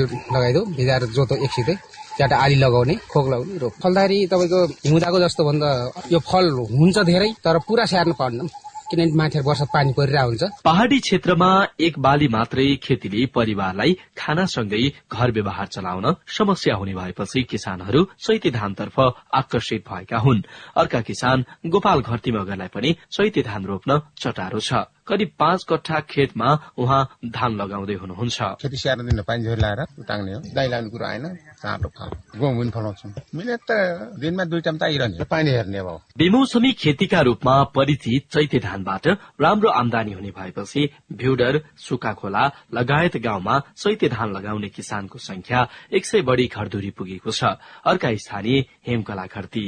भिजाएर 0.77 1.03
जोतो 1.09 1.35
एकसितै 1.41 1.75
त्यहाँ 2.17 2.43
आली 2.43 2.55
लगाउने 2.55 2.95
खोक 3.11 3.27
लगाउने 3.27 3.57
रोप 3.57 3.73
फलदारी 3.83 4.17
तपाईँको 4.27 4.59
हिउँदाको 4.85 5.19
जस्तो 5.19 5.43
भन्दा 5.49 5.69
यो 6.11 6.19
फल 6.19 6.45
हुन्छ 6.71 6.97
धेरै 7.05 7.29
तर 7.43 7.57
पुरा 7.67 7.85
स्याहार्नु 7.85 8.15
पर्दैन 8.19 8.49
किनभने 8.89 9.15
माथि 9.19 9.39
वर्ष 9.43 9.61
पानी 9.73 9.91
परिरहेको 9.93 10.27
हुन्छ। 10.27 10.43
पहाड़ी 10.63 10.99
क्षेत्रमा 10.99 11.49
एक 11.79 11.99
बाली 11.99 12.27
मात्रै 12.27 12.67
खेतीले 12.83 13.25
परिवारलाई 13.35 13.97
खानासँगै 14.17 14.83
घर 15.11 15.31
व्यवहार 15.31 15.67
चलाउन 15.67 16.15
समस्या 16.37 16.75
हुने 16.75 16.93
भएपछि 16.95 17.43
किसानहरू 17.43 18.03
चैते 18.25 18.49
धानतर्फ 18.51 18.99
आकर्षित 19.35 19.83
भएका 19.91 20.17
हुन्। 20.17 20.41
अर्का 20.77 21.01
किसान 21.01 21.45
गोपाल 21.67 21.99
घरती 22.01 22.31
मगरलाई 22.31 22.67
पनि 22.71 22.95
चैते 23.11 23.41
धान 23.43 23.65
रोप्न 23.65 24.01
चटारो 24.17 24.59
छ। 24.59 24.87
करिब 25.07 25.31
पाँच 25.39 25.65
कट्ठा 25.69 25.99
खेतमा 26.09 26.49
उहाँ 26.77 27.01
धान 27.25 27.55
लगाउँदै 27.55 27.93
हुनुहुन्छ। 28.01 28.39
खेती 28.61 28.77
स्याहार 28.77 29.05
दिन 29.05 29.21
पानी 29.27 29.43
झोरी 29.43 29.61
लगाएर 29.61 29.81
उताङ्ने 29.99 30.33
हो। 30.33 30.39
दाइ 30.55 30.67
लाउने 30.67 30.89
कुरो 30.89 31.05
आएन 31.05 31.25
चाँडो 31.61 31.89
फल 31.89 32.09
गहुँ 32.37 32.53
पनि 32.57 32.71
फलाउँछौँ। 32.71 33.11
मिहिनेत 33.35 33.61
त 33.71 33.71
दिनमा 34.19 34.43
दुई 34.45 34.61
टाइम 34.61 34.77
त 34.77 34.83
आइरहने 34.83 35.23
पानी 35.25 35.49
हेर्ने 35.51 35.77
अब 35.77 35.89
बेमौसमी 36.17 36.71
खेतीका 36.73 37.21
रूपमा 37.21 37.55
परिचित 37.75 38.27
चैते 38.33 38.59
धानबाट 38.59 39.07
राम्रो 39.41 39.69
आमदानी 39.71 40.11
हुने 40.13 40.31
भएपछि 40.37 40.89
भिउडर 41.13 41.61
सुका 41.77 42.13
खोला 42.13 42.45
लगायत 42.73 43.17
गाउँमा 43.17 43.59
चैते 43.77 44.09
धान 44.09 44.31
लगाउने 44.35 44.69
किसानको 44.69 45.19
संख्या 45.19 45.67
एक 45.91 46.05
सय 46.05 46.21
बढ़ी 46.21 46.47
घरधुरी 46.47 46.89
पुगेको 46.97 47.31
छ। 47.31 47.43
अर्का 47.85 48.15
स्थानीय 48.15 48.65
हेमकला 48.87 49.25
खर्ती 49.27 49.65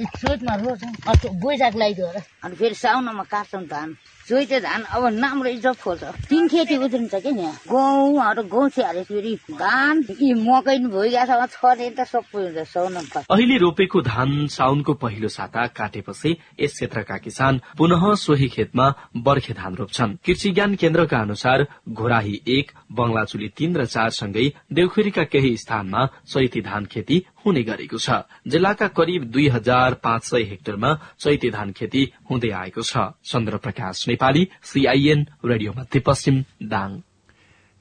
बिउ 0.00 0.06
राख्छौँ 0.06 0.18
क्या 0.18 0.36
चोटमा 0.36 0.54
रोप्छौँ 0.58 1.32
बैशाख 1.42 1.74
लगाइदियो 1.76 2.08
र 2.16 2.22
अनि 2.42 2.54
फेरि 2.56 2.74
साउनमा 2.76 3.24
काट्छौँ 3.30 3.64
धान। 3.68 3.88
चोइते 4.30 4.58
धान 4.60 4.82
अब 4.94 5.04
राम्रो 5.12 5.50
इज्जत 5.50 5.76
खोल्छ 5.82 6.04
तिन 6.30 6.48
खेती 6.48 6.76
उत्रिन्छ 6.78 7.14
कि 7.14 7.28
यहाँ 7.28 7.54
गहुँहरू 7.66 8.42
गहुँ 8.46 8.68
स्याहारे 8.70 9.02
फेरि 9.04 9.34
धान 9.50 10.04
यी 10.10 10.32
मकै 10.38 10.78
भइगएको 10.86 11.46
छ 11.46 11.50
छरे 11.50 11.88
त 11.98 12.06
सबै 12.06 12.38
हुन्छ 12.38 12.66
साउन 12.70 12.94
अहिले 13.26 13.56
रोपेको 13.58 14.00
धान 14.06 14.46
साउनको 14.46 14.94
पहिलो 15.02 15.28
साता 15.28 15.66
काटेपछि 15.74 16.36
यस 16.60 16.72
क्षेत्रका 16.72 17.16
किसान 17.26 17.60
पुनः 17.78 18.02
सोही 18.22 18.48
खेतमा 18.48 18.86
बर्खे 19.18 19.54
धान 19.54 19.74
रोप्छन्। 19.74 20.14
कृषि 20.26 20.50
ज्ञान 20.52 20.74
केन्द्रका 20.78 21.18
अनुसार 21.20 21.66
घोराही 21.88 22.40
एक 22.48 22.70
बंगलाचुली 22.92 23.48
तीन 23.58 23.76
र 23.76 23.86
चार 23.86 24.10
सँगै 24.20 24.46
देउखुरीका 24.72 25.24
केही 25.26 25.56
स्थानमा 25.56 26.06
चैती 26.30 26.60
धान 26.60 26.86
खेती 26.86 27.22
हुने 27.46 27.62
गरेको 27.62 27.98
छ। 27.98 28.22
जिल्लाका 28.46 28.88
करिब 28.94 29.24
दुई 29.32 29.48
हजार 29.48 29.94
पाँच 30.04 30.22
सय 30.24 30.42
हेक्टरमा 30.50 30.94
चैते 31.18 31.50
धान 31.50 31.72
खेती 31.72 32.02
हुँदै 32.30 32.50
आएको 32.62 32.82
छ। 32.82 33.10
चन्द्र 33.24 33.56
प्रकाश 33.56 34.04
नेपाली 34.20 34.48
सीआईएन 34.64 35.20
रेडियो 35.44 35.72
मध्यपश्चिम 35.72 36.42
दाङ। 36.68 36.90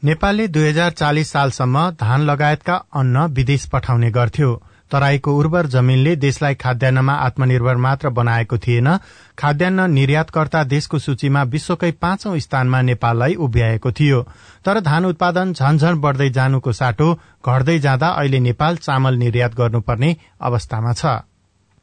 नेपालले 0.04 0.48
दुई 0.48 0.68
हजार 0.70 0.92
चालिस 0.92 1.32
सालसम्म 1.32 1.90
धान 2.00 2.22
लगायतका 2.22 2.76
अन्न 2.96 3.26
विदेश 3.36 3.66
पठाउने 3.68 4.12
गर्थ्यो। 4.12 4.52
तराईको 4.92 5.36
उर्वर 5.38 5.68
जमीनले 5.68 6.16
देशलाई 6.16 6.56
खाद्यान्नमा 6.56 7.14
आत्मनिर्भर 7.26 7.76
मात्र 7.78 8.10
बनाएको 8.16 8.58
थिएन। 8.58 8.88
खाद्यान्न 9.38 9.90
निर्यातकर्ता 9.92 10.64
देशको 10.66 11.00
सूचीमा 11.00 11.44
विश्वकै 11.52 11.92
पाँचौं 12.00 12.38
स्थानमा 12.40 12.82
नेपाललाई 12.82 13.36
उभ्याएको 13.38 13.92
थियो। 13.92 14.24
तर 14.66 14.80
धान 14.80 15.06
उत्पादन 15.06 15.54
झनझन 15.54 16.02
बढ़दै 16.02 16.30
जानुको 16.32 16.72
साटो 16.72 17.14
घट्दै 17.44 17.80
जाँदा 17.80 18.08
अहिले 18.16 18.40
नेपाल 18.40 18.78
चामल 18.80 19.16
निर्यात 19.18 19.56
गर्नुपर्ने 19.56 20.16
अवस्थामा 20.42 20.94
छ। 20.94 21.20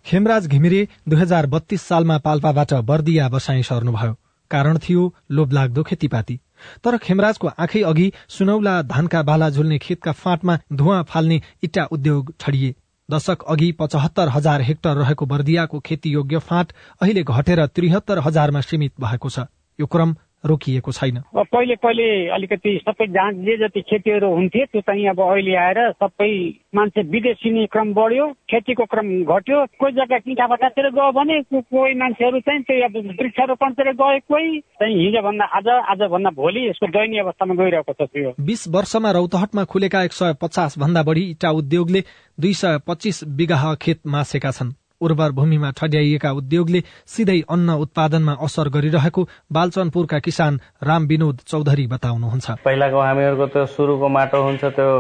खेमराज 0.07 0.47
घिमिरे 0.49 0.87
दुई 1.09 1.21
हजार 1.21 1.47
बत्तीस 1.47 1.83
सालमा 1.83 2.19
पाल्पाबाट 2.25 2.73
बर्दिया 2.89 3.29
बसाई 3.29 3.63
सर्नुभयो। 3.63 4.17
कारण 4.51 4.79
थियो 4.79 5.13
लोभलाग्दो 5.31 5.83
खेतीपाती। 5.83 6.39
तर 6.85 6.97
खेमराजको 6.99 7.49
आँखै 7.49 7.83
अघि 7.83 8.11
सुनौला 8.29 8.81
धानका 8.85 9.23
बाला 9.23 9.49
झुल्ने 9.51 9.79
खेतका 9.79 10.13
फाँटमा 10.15 10.59
धुवा 10.73 11.03
फाल्ने 11.03 11.41
इट्टा 11.63 11.85
उद्योग 11.93 12.33
छडिए 12.41 12.75
दशक 13.09 13.43
अघि 13.49 13.71
पचहत्तर 13.73 14.29
हजार 14.29 14.61
हेक्टर 14.63 14.97
रहेको 14.97 15.27
बर्दियाको 15.27 15.81
खेती 15.81 16.11
योग्य 16.11 16.39
फाँट 16.41 16.73
अहिले 17.01 17.23
घटेर 17.23 17.67
त्रिहत्तर 17.67 18.19
हजारमा 18.19 18.61
सीमित 18.61 18.93
भएको 19.01 19.31
छ। 19.31 19.47
यो 19.79 19.87
क्रम 19.87 20.15
रोकिएको 20.47 20.93
छैन। 20.93 21.23
पहिले 21.37 21.75
पहिले 21.77 22.07
अलिकति 22.37 22.79
सबै 22.83 23.07
जहाँ 23.07 23.33
जे 23.47 23.57
जति 23.59 23.81
खेतीहरू 23.91 24.29
हुन्थे 24.35 24.65
त्यो 24.67 24.81
चाहिँ 24.81 25.09
अब 25.09 25.21
अहिले 25.23 25.55
आएर 25.57 25.79
सबै 25.93 26.31
मान्छे 26.75 27.03
विदेश 27.11 27.43
क्रम 27.73 27.93
बढ्यो 27.95 28.27
खेतीको 28.51 28.85
क्रम 28.85 29.09
घट्यो। 29.25 29.65
कोही 29.81 29.93
जग्गा 29.93 30.19
किटा 30.19 30.47
बटातिर 30.47 30.91
गयो 30.91 31.11
भने 31.13 31.41
कोही 31.53 31.95
मान्छेहरू 31.95 32.41
चाहिँ 32.41 32.63
त्यही 32.63 32.83
अब 32.83 32.97
वृक्षारोपणतिर 33.21 33.93
गए 33.93 34.19
कोही 34.29 34.61
चाहिँ 34.61 34.97
हिजोभन्दा 34.97 35.45
आज 35.57 35.69
आजभन्दा 35.69 36.31
भोलि 36.37 36.69
यसको 36.69 36.87
दयनीय 36.89 37.21
अवस्थामा 37.21 37.55
गइरहेको 37.55 37.93
छ 37.93 38.09
त्यो। 38.09 38.35
बीस 38.41 38.65
वर्षमा 38.69 39.11
रौतहटमा 39.11 39.65
खुलेका 39.65 40.03
एक 40.05 40.13
सय 40.13 40.35
पचास 40.43 40.79
भन्दा 40.79 41.03
बढ़ी 41.03 41.25
इटा 41.31 41.51
उद्योगले 41.61 42.05
दुई 42.39 42.53
सय 42.55 42.79
पच्चीस 42.87 43.25
बिगाह 43.37 43.75
खेत 43.83 44.01
मासेका 44.07 44.51
छन्। 44.51 44.75
उर्वर 45.01 45.31
भूमिमा 45.39 45.71
ठड्याइएका 45.79 46.31
उद्योगले 46.33 46.81
सिधै 47.07 47.41
अन्न 47.51 47.69
उत्पादनमा 47.85 48.33
असर 48.41 48.69
गरिरहेको 48.77 49.23
बालचनपुरका 49.53 50.19
किसान 50.19 50.61
राम 50.83 51.03
विनोद 51.07 51.37
चौधरी 51.47 51.87
बताउनुहुन्छ। 51.87 52.47
पहिलाको 52.65 53.01
हामीहरूको 53.01 53.47
त्यो 53.47 53.65
सुरुको 53.67 54.09
माटो 54.09 54.43
हुन्छ 54.43 54.65
त्यो 54.77 54.91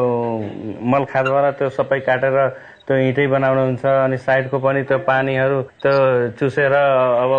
मल 0.93 1.05
खादबाट 1.11 1.55
त्यो 1.59 1.69
सबै 1.77 2.01
काटेर 2.07 2.37
त्यो 2.87 2.97
इँटै 3.03 3.27
बनाउनुहुन्छ 3.27 3.85
अनि 4.07 4.17
साइडको 4.17 4.59
पनि 4.63 4.83
त्यो 4.87 4.99
पानीहरू 5.03 5.59
त्यो 5.83 5.95
चुसेर 6.39 6.73
अब 6.73 7.33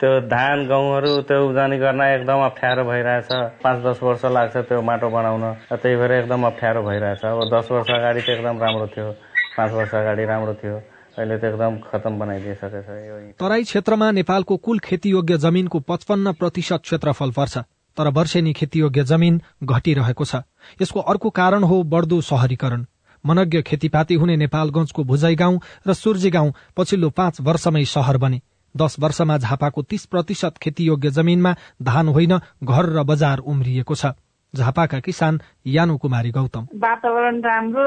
त्यो 0.00 0.10
धान 0.28 0.66
गहुँहरू 0.68 1.12
त्यो 1.24 1.38
उब्जनी 1.46 1.76
गर्न 1.78 2.00
एकदम 2.20 2.40
अप्ठ्यारो 2.44 2.84
भइरहेछ। 2.84 3.28
पाँच 3.64 3.78
दस 3.86 3.98
वर्ष 4.02 4.24
लाग्छ 4.36 4.56
त्यो 4.68 4.80
माटो 4.82 5.08
बनाउन। 5.08 5.44
त्यही 5.72 5.96
भएर 5.96 6.12
एकदम 6.12 6.46
अप्ठ्यारो 6.46 6.82
भइरहेछ। 6.84 7.24
अब 7.24 7.40
दस 7.48 7.68
वर्ष 7.72 7.90
अगाडि 7.90 8.20
चाहिँ 8.20 8.38
एकदम 8.38 8.58
राम्रो 8.60 8.86
थियो। 8.92 9.08
पाँच 9.56 9.72
वर्ष 9.72 9.94
अगाडि 9.94 10.24
राम्रो 10.24 10.54
थियो। 10.60 10.76
अहिले 11.20 11.34
एकदम 11.36 11.76
खतम 11.84 12.18
बनाइदिइसकेछ 12.18 13.36
तराई 13.38 13.64
क्षेत्रमा 13.64 14.10
नेपालको 14.10 14.56
कुल 14.58 14.78
खेतीयोग्य 14.80 15.36
जमिनको 15.38 15.80
पचपन्न 15.88 16.32
प्रतिशत 16.34 16.80
क्षेत्रफल 16.82 17.30
पर्छ 17.36 17.58
तर 17.96 18.08
वर्षेनी 18.16 18.52
खेतीयोग्य 18.52 19.04
जमिन 19.04 19.40
घटिरहेको 19.62 20.24
छ। 20.24 20.42
यसको 20.80 21.00
अर्को 21.12 21.30
कारण 21.30 21.62
हो 21.64 21.82
बढ्दो 21.92 22.20
शहरीकरण 22.22 22.84
मनज्ञ 23.24 23.62
खेतीपाती 23.62 24.14
हुने 24.14 24.36
नेपालगंजको 24.36 25.04
भुजै 25.04 25.34
गाउँ 25.34 25.60
र 25.86 25.94
सूर्जी 25.94 26.30
गाउँ 26.30 26.54
पछिल्लो 26.76 27.10
पाँच 27.10 27.40
वर्षमै 27.40 27.84
शहर 27.84 28.16
बने। 28.16 28.40
दश 28.74 28.96
वर्षमा 29.00 29.36
झापाको 29.38 29.82
तीस 29.82 30.06
प्रतिशत 30.06 30.58
खेतीयोग्य 30.62 31.10
जमिनमा 31.10 31.54
धान 31.82 32.08
होइन 32.08 32.38
घर 32.64 32.84
र 32.96 33.02
बजार 33.04 33.38
उम्रिएको 33.44 33.94
छ। 33.94 34.16
झापाका 34.54 34.98
किसान 35.00 35.38
यानु 35.66 35.96
कुमारी 35.96 36.30
गौतम। 36.30 36.66
वातावरण 36.82 37.40
राम्रो 37.40 37.86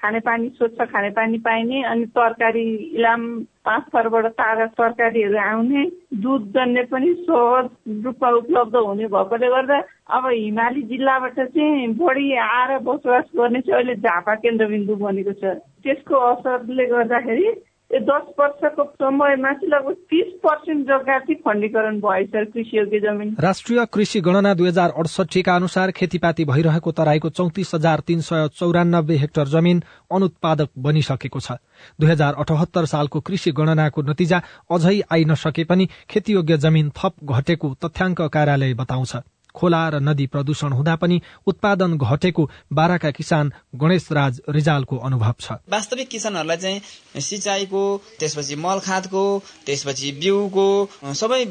खानेपानी 0.00 0.48
स्वच्छ 0.48 0.80
खानेपानी 0.82 1.38
पाइने 1.38 1.82
अनि 1.84 2.04
तरकारी 2.16 2.64
इलाम 2.96 3.22
पाँच 3.64 3.82
थरबाट 3.94 4.26
ताजा 4.32 4.66
तरकारीहरू 4.72 5.38
आउने 5.38 5.84
दुध 6.16 6.46
जन्ने 6.54 6.82
पनि 6.90 7.12
सहज 7.28 7.68
रूपमा 8.04 8.28
उपलब्ध 8.40 8.76
हुने 8.76 9.06
भएकोले 9.12 9.48
गर्दा 9.48 9.78
अब 10.16 10.26
हिमाली 10.26 10.82
जिल्लाबाट 10.90 11.38
चाहिँ 11.40 11.88
बढी 12.00 12.26
आएर 12.46 12.78
बसोबास 12.88 13.24
गर्ने 13.36 13.60
चाहिँ 13.60 13.76
अहिले 13.76 13.94
झापा 14.00 14.34
केन्द्रबिन्दु 14.42 14.94
बनेको 14.96 15.32
छ। 15.32 15.60
त्यसको 15.84 16.14
असरले 16.32 16.86
गर्दाखेरि 16.86 17.46
दस 17.92 18.28
वर्षको 18.38 18.84
समयमा 18.84 19.52
चाहिँ 19.52 19.68
लगभग 19.68 19.94
तिस 20.10 20.32
पर्सेन्ट 20.44 20.86
जग्गा 20.88 21.18
चाहिँ 21.18 21.34
खण्डीकरण 21.36 21.98
भएछ 22.00 22.30
कृषि 22.52 22.78
योग्य 22.78 23.00
जमिन। 23.00 23.36
राष्ट्रिय 23.40 23.84
कृषि 23.92 24.20
गणना 24.20 24.54
दुई 24.54 24.68
हजार 24.68 24.90
अडसठीका 24.98 25.54
अनुसार 25.54 25.90
खेतीपाती 25.90 26.44
भइरहेको 26.44 26.92
तराईको 26.92 27.30
चौतिस 27.30 27.74
हजार 27.74 28.00
तीन 28.06 28.20
सय 28.20 28.48
चौरानब्बे 28.54 29.16
हेक्टर 29.16 29.46
जमिन 29.48 29.82
अनुत्पादक 30.12 30.68
बनिसकेको 30.78 31.40
छ। 31.40 31.52
दुई 32.00 32.10
हजार 32.10 32.34
अठहत्तर 32.34 32.84
सालको 32.86 33.20
कृषि 33.20 33.52
गणनाको 33.52 34.02
नतिजा 34.02 34.42
अझै 34.70 35.00
आइ 35.12 35.24
नसके 35.24 35.64
पनि 35.64 35.88
खेतीयोग्य 36.10 36.56
जमिन 36.58 36.90
थप 36.96 37.14
घटेको 37.24 37.74
तथ्याङ्क 37.84 38.22
कार्यालय 38.32 38.74
बताउँछ। 38.74 39.16
खोला 39.54 39.82
र 39.88 40.00
नदी 40.00 40.26
प्रदूषण 40.26 40.72
हुँदा 40.72 40.94
पनि 40.96 41.20
उत्पादन 41.46 41.96
घटेको 41.98 42.48
बाराका 42.72 43.10
किसान 43.10 43.52
गणेश 43.74 44.08
राज 44.12 44.40
रिजालको 44.48 44.96
अनुभव 44.98 45.34
छ। 45.40 45.52
वास्तविक 45.68 46.08
किसानहरूलाई 46.08 46.56
चाहिँ 46.56 47.20
सिंचाइको 47.20 47.82
त्यसपछि 48.18 48.56
मल 48.56 48.78
खादको 48.80 49.22
त्यसपछि 49.66 50.12
बिउको 50.20 50.66
सबै 51.14 51.44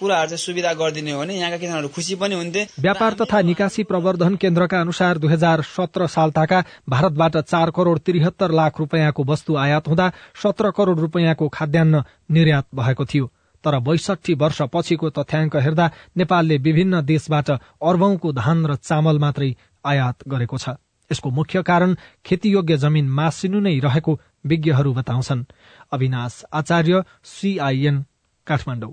कुराहरू 0.00 0.28
चाहिँ 0.28 0.38
सुविधा 0.38 0.72
गरिदिने 0.74 1.12
हो 1.12 1.20
भने 1.20 1.34
यहाँका 1.34 1.58
किसानहरू 1.58 1.88
खुसी 1.88 2.14
पनि 2.16 2.34
हुन्थे। 2.34 2.66
व्यापार 2.80 3.12
तथा 3.20 3.40
निकासी 3.42 3.82
प्रवर्धन 3.84 4.36
केन्द्रका 4.36 4.80
अनुसार 4.80 5.18
दुई 5.18 5.32
हजार 5.32 5.62
सत्र 5.64 6.06
सालताका 6.06 6.64
भारतबाट 6.88 7.36
चार 7.44 7.70
करोड़ 7.70 7.98
त्रिहत्तर 7.98 8.50
लाख 8.52 8.78
रूपियाँको 8.78 9.24
वस्तु 9.24 9.56
आयात 9.56 9.88
हुँदा 9.88 10.10
सत्र 10.42 10.70
करोड़ 10.70 10.98
रूपियाँको 10.98 11.48
खाद्यान्न 11.48 12.02
निर्यात 12.30 12.66
भएको 12.74 13.04
थियो। 13.04 13.30
तर 13.64 13.78
बैसठी 13.80 14.34
वर्ष 14.34 14.62
पछिको 14.72 15.10
तथ्याङ्क 15.10 15.56
हेर्दा 15.56 15.90
नेपालले 16.16 16.56
विभिन्न 16.58 17.02
देशबाट 17.02 17.50
अर्बौंको 17.82 18.32
धान 18.32 18.66
र 18.66 18.74
चामल 18.76 19.18
मात्रै 19.18 19.50
आयात 19.84 20.28
गरेको 20.28 20.58
छ। 20.58 20.76
यसको 21.10 21.30
मुख्य 21.30 21.62
कारण 21.62 21.96
खेतीयोग्य 22.24 22.76
जमिन 22.76 23.08
मासिनु 23.08 23.60
नै 23.60 23.78
रहेको 23.78 24.20
विज्ञहरू 24.46 24.92
बताउँछन्। 24.94 25.46
अविनाश 25.92 26.44
आचार्य 26.52 27.04
सीआईएन 27.24 28.04
काठमाडौँ। 28.46 28.92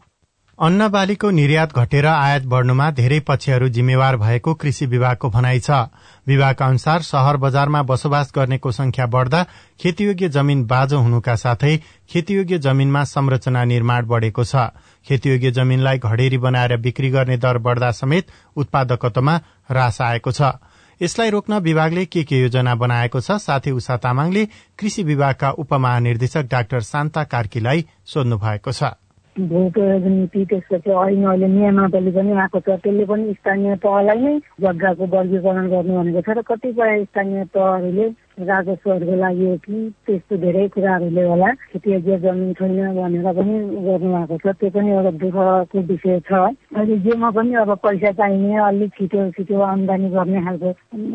अन्न 0.62 0.88
बालीको 0.90 1.30
निर्यात 1.32 1.72
घटेर 1.74 2.06
आयात 2.06 2.44
बढ़नुमा 2.46 2.90
धेरै 2.98 3.20
पक्षहरू 3.28 3.70
जिम्मेवार 3.76 4.18
भएको 4.18 4.54
कृषि 4.54 4.86
विभागको 4.86 5.30
भनाइ 5.30 5.60
छ। 5.60 5.90
विभागका 6.28 6.66
अनुसार 6.66 7.02
शहर 7.02 7.38
बजारमा 7.38 7.82
बसोबास 7.84 8.32
गर्नेको 8.36 8.72
संख्या 8.72 9.06
बढ़दा 9.16 9.42
खेतीयोग्य 9.82 10.30
जमीन 10.30 10.64
बाँझो 10.68 11.00
हुनुका 11.00 11.36
साथै 11.36 11.76
खेतीयोग्य 12.10 12.60
जमीनमा 12.60 13.04
संरचना 13.06 13.64
निर्माण 13.66 14.06
बढ़ेको 14.06 14.44
छ। 14.44 14.70
खेतीयोग्य 15.06 15.52
जमीनलाई 15.52 15.98
घडेरी 15.98 16.38
बनाएर 16.38 16.78
बिक्री 16.78 17.10
गर्ने 17.10 17.38
दर 17.42 17.58
बढ़दा 17.58 17.92
समेत 17.96 18.30
उत्पादकत्वमा 18.56 19.36
ह्रास 19.70 20.02
आएको 20.04 20.32
छ। 20.32 20.54
यसलाई 21.02 21.30
रोक्न 21.32 21.60
विभागले 21.66 22.06
के 22.06 22.24
के 22.24 22.42
योजना 22.42 22.76
बनाएको 22.78 23.20
छ 23.20 23.42
साथै 23.42 23.72
उषा 23.74 23.98
तामाङले 23.98 24.48
कृषि 24.78 25.04
विभागका 25.04 25.52
उपमहानिर्देशक 25.58 26.50
डाक्टर 26.52 26.82
शान्ता 26.86 27.24
कार्कीलाई 27.34 27.86
सोध्नु 28.06 28.38
भएको 28.38 28.72
छ। 28.72 28.94
भूप्रयोग 29.40 30.04
नीति 30.06 30.46
त्यसपछि 30.46 30.92
ऐन 30.92 31.24
अहिले 31.26 31.48
नियमावली 31.48 32.12
पनि 32.12 32.32
आएको 32.32 32.60
छ। 32.60 32.70
त्यसले 32.84 33.06
पनि 33.06 33.34
स्थानीय 33.34 33.76
तहलाई 33.84 34.20
नै 34.22 34.34
जग्गाको 34.62 35.06
वर्गीकरण 35.14 35.70
गर्नु 35.72 35.94
भनेको 35.98 36.22
छ 36.22 36.38
र 36.38 36.42
कतिपय 36.50 37.04
स्थानीय 37.04 37.46
तहहरूले 37.56 38.08
राजस्वहरूको 38.42 39.16
लागि 39.16 39.46
हो 39.46 39.56
कि 39.64 39.78
त्यस्तो 40.08 40.38
धेरै 40.44 40.68
कुराहरूले 40.74 41.24
होला 41.24 41.50
खेतीयोग्य 41.72 42.18
जमिन 42.20 42.54
छैन 42.60 42.80
भनेर 42.96 43.28
पनि 43.38 43.56
गर्नुभएको 43.88 44.38
छ। 44.38 44.56
त्यो 44.60 44.70
पनि 44.76 44.92
एउटा 44.92 45.12
दुःखको 45.22 45.80
विषय 45.92 46.20
छ। 46.28 46.32
अहिले 46.76 46.98
जेमा 47.06 47.30
पनि 47.32 47.54
अब 47.64 47.72
पैसा 47.86 48.12
चाहिने 48.20 48.58
अलिक 48.68 48.92
छिटो 48.98 49.30
छिटो 49.38 49.62
आमदानी 49.62 50.10
गर्ने 50.10 50.42
खालको 50.46 50.70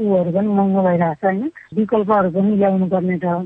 ऊहरू 0.06 0.30
पनि 0.32 0.48
महँगो 0.48 0.82
भइरहेको 0.88 1.14
छ 1.20 1.24
होइन? 1.24 1.50
विकल्पहरू 1.76 2.30
पनि 2.30 2.56
ल्याउनु 2.56 2.86
पर्ने 2.86 3.18
छ। 3.18 3.36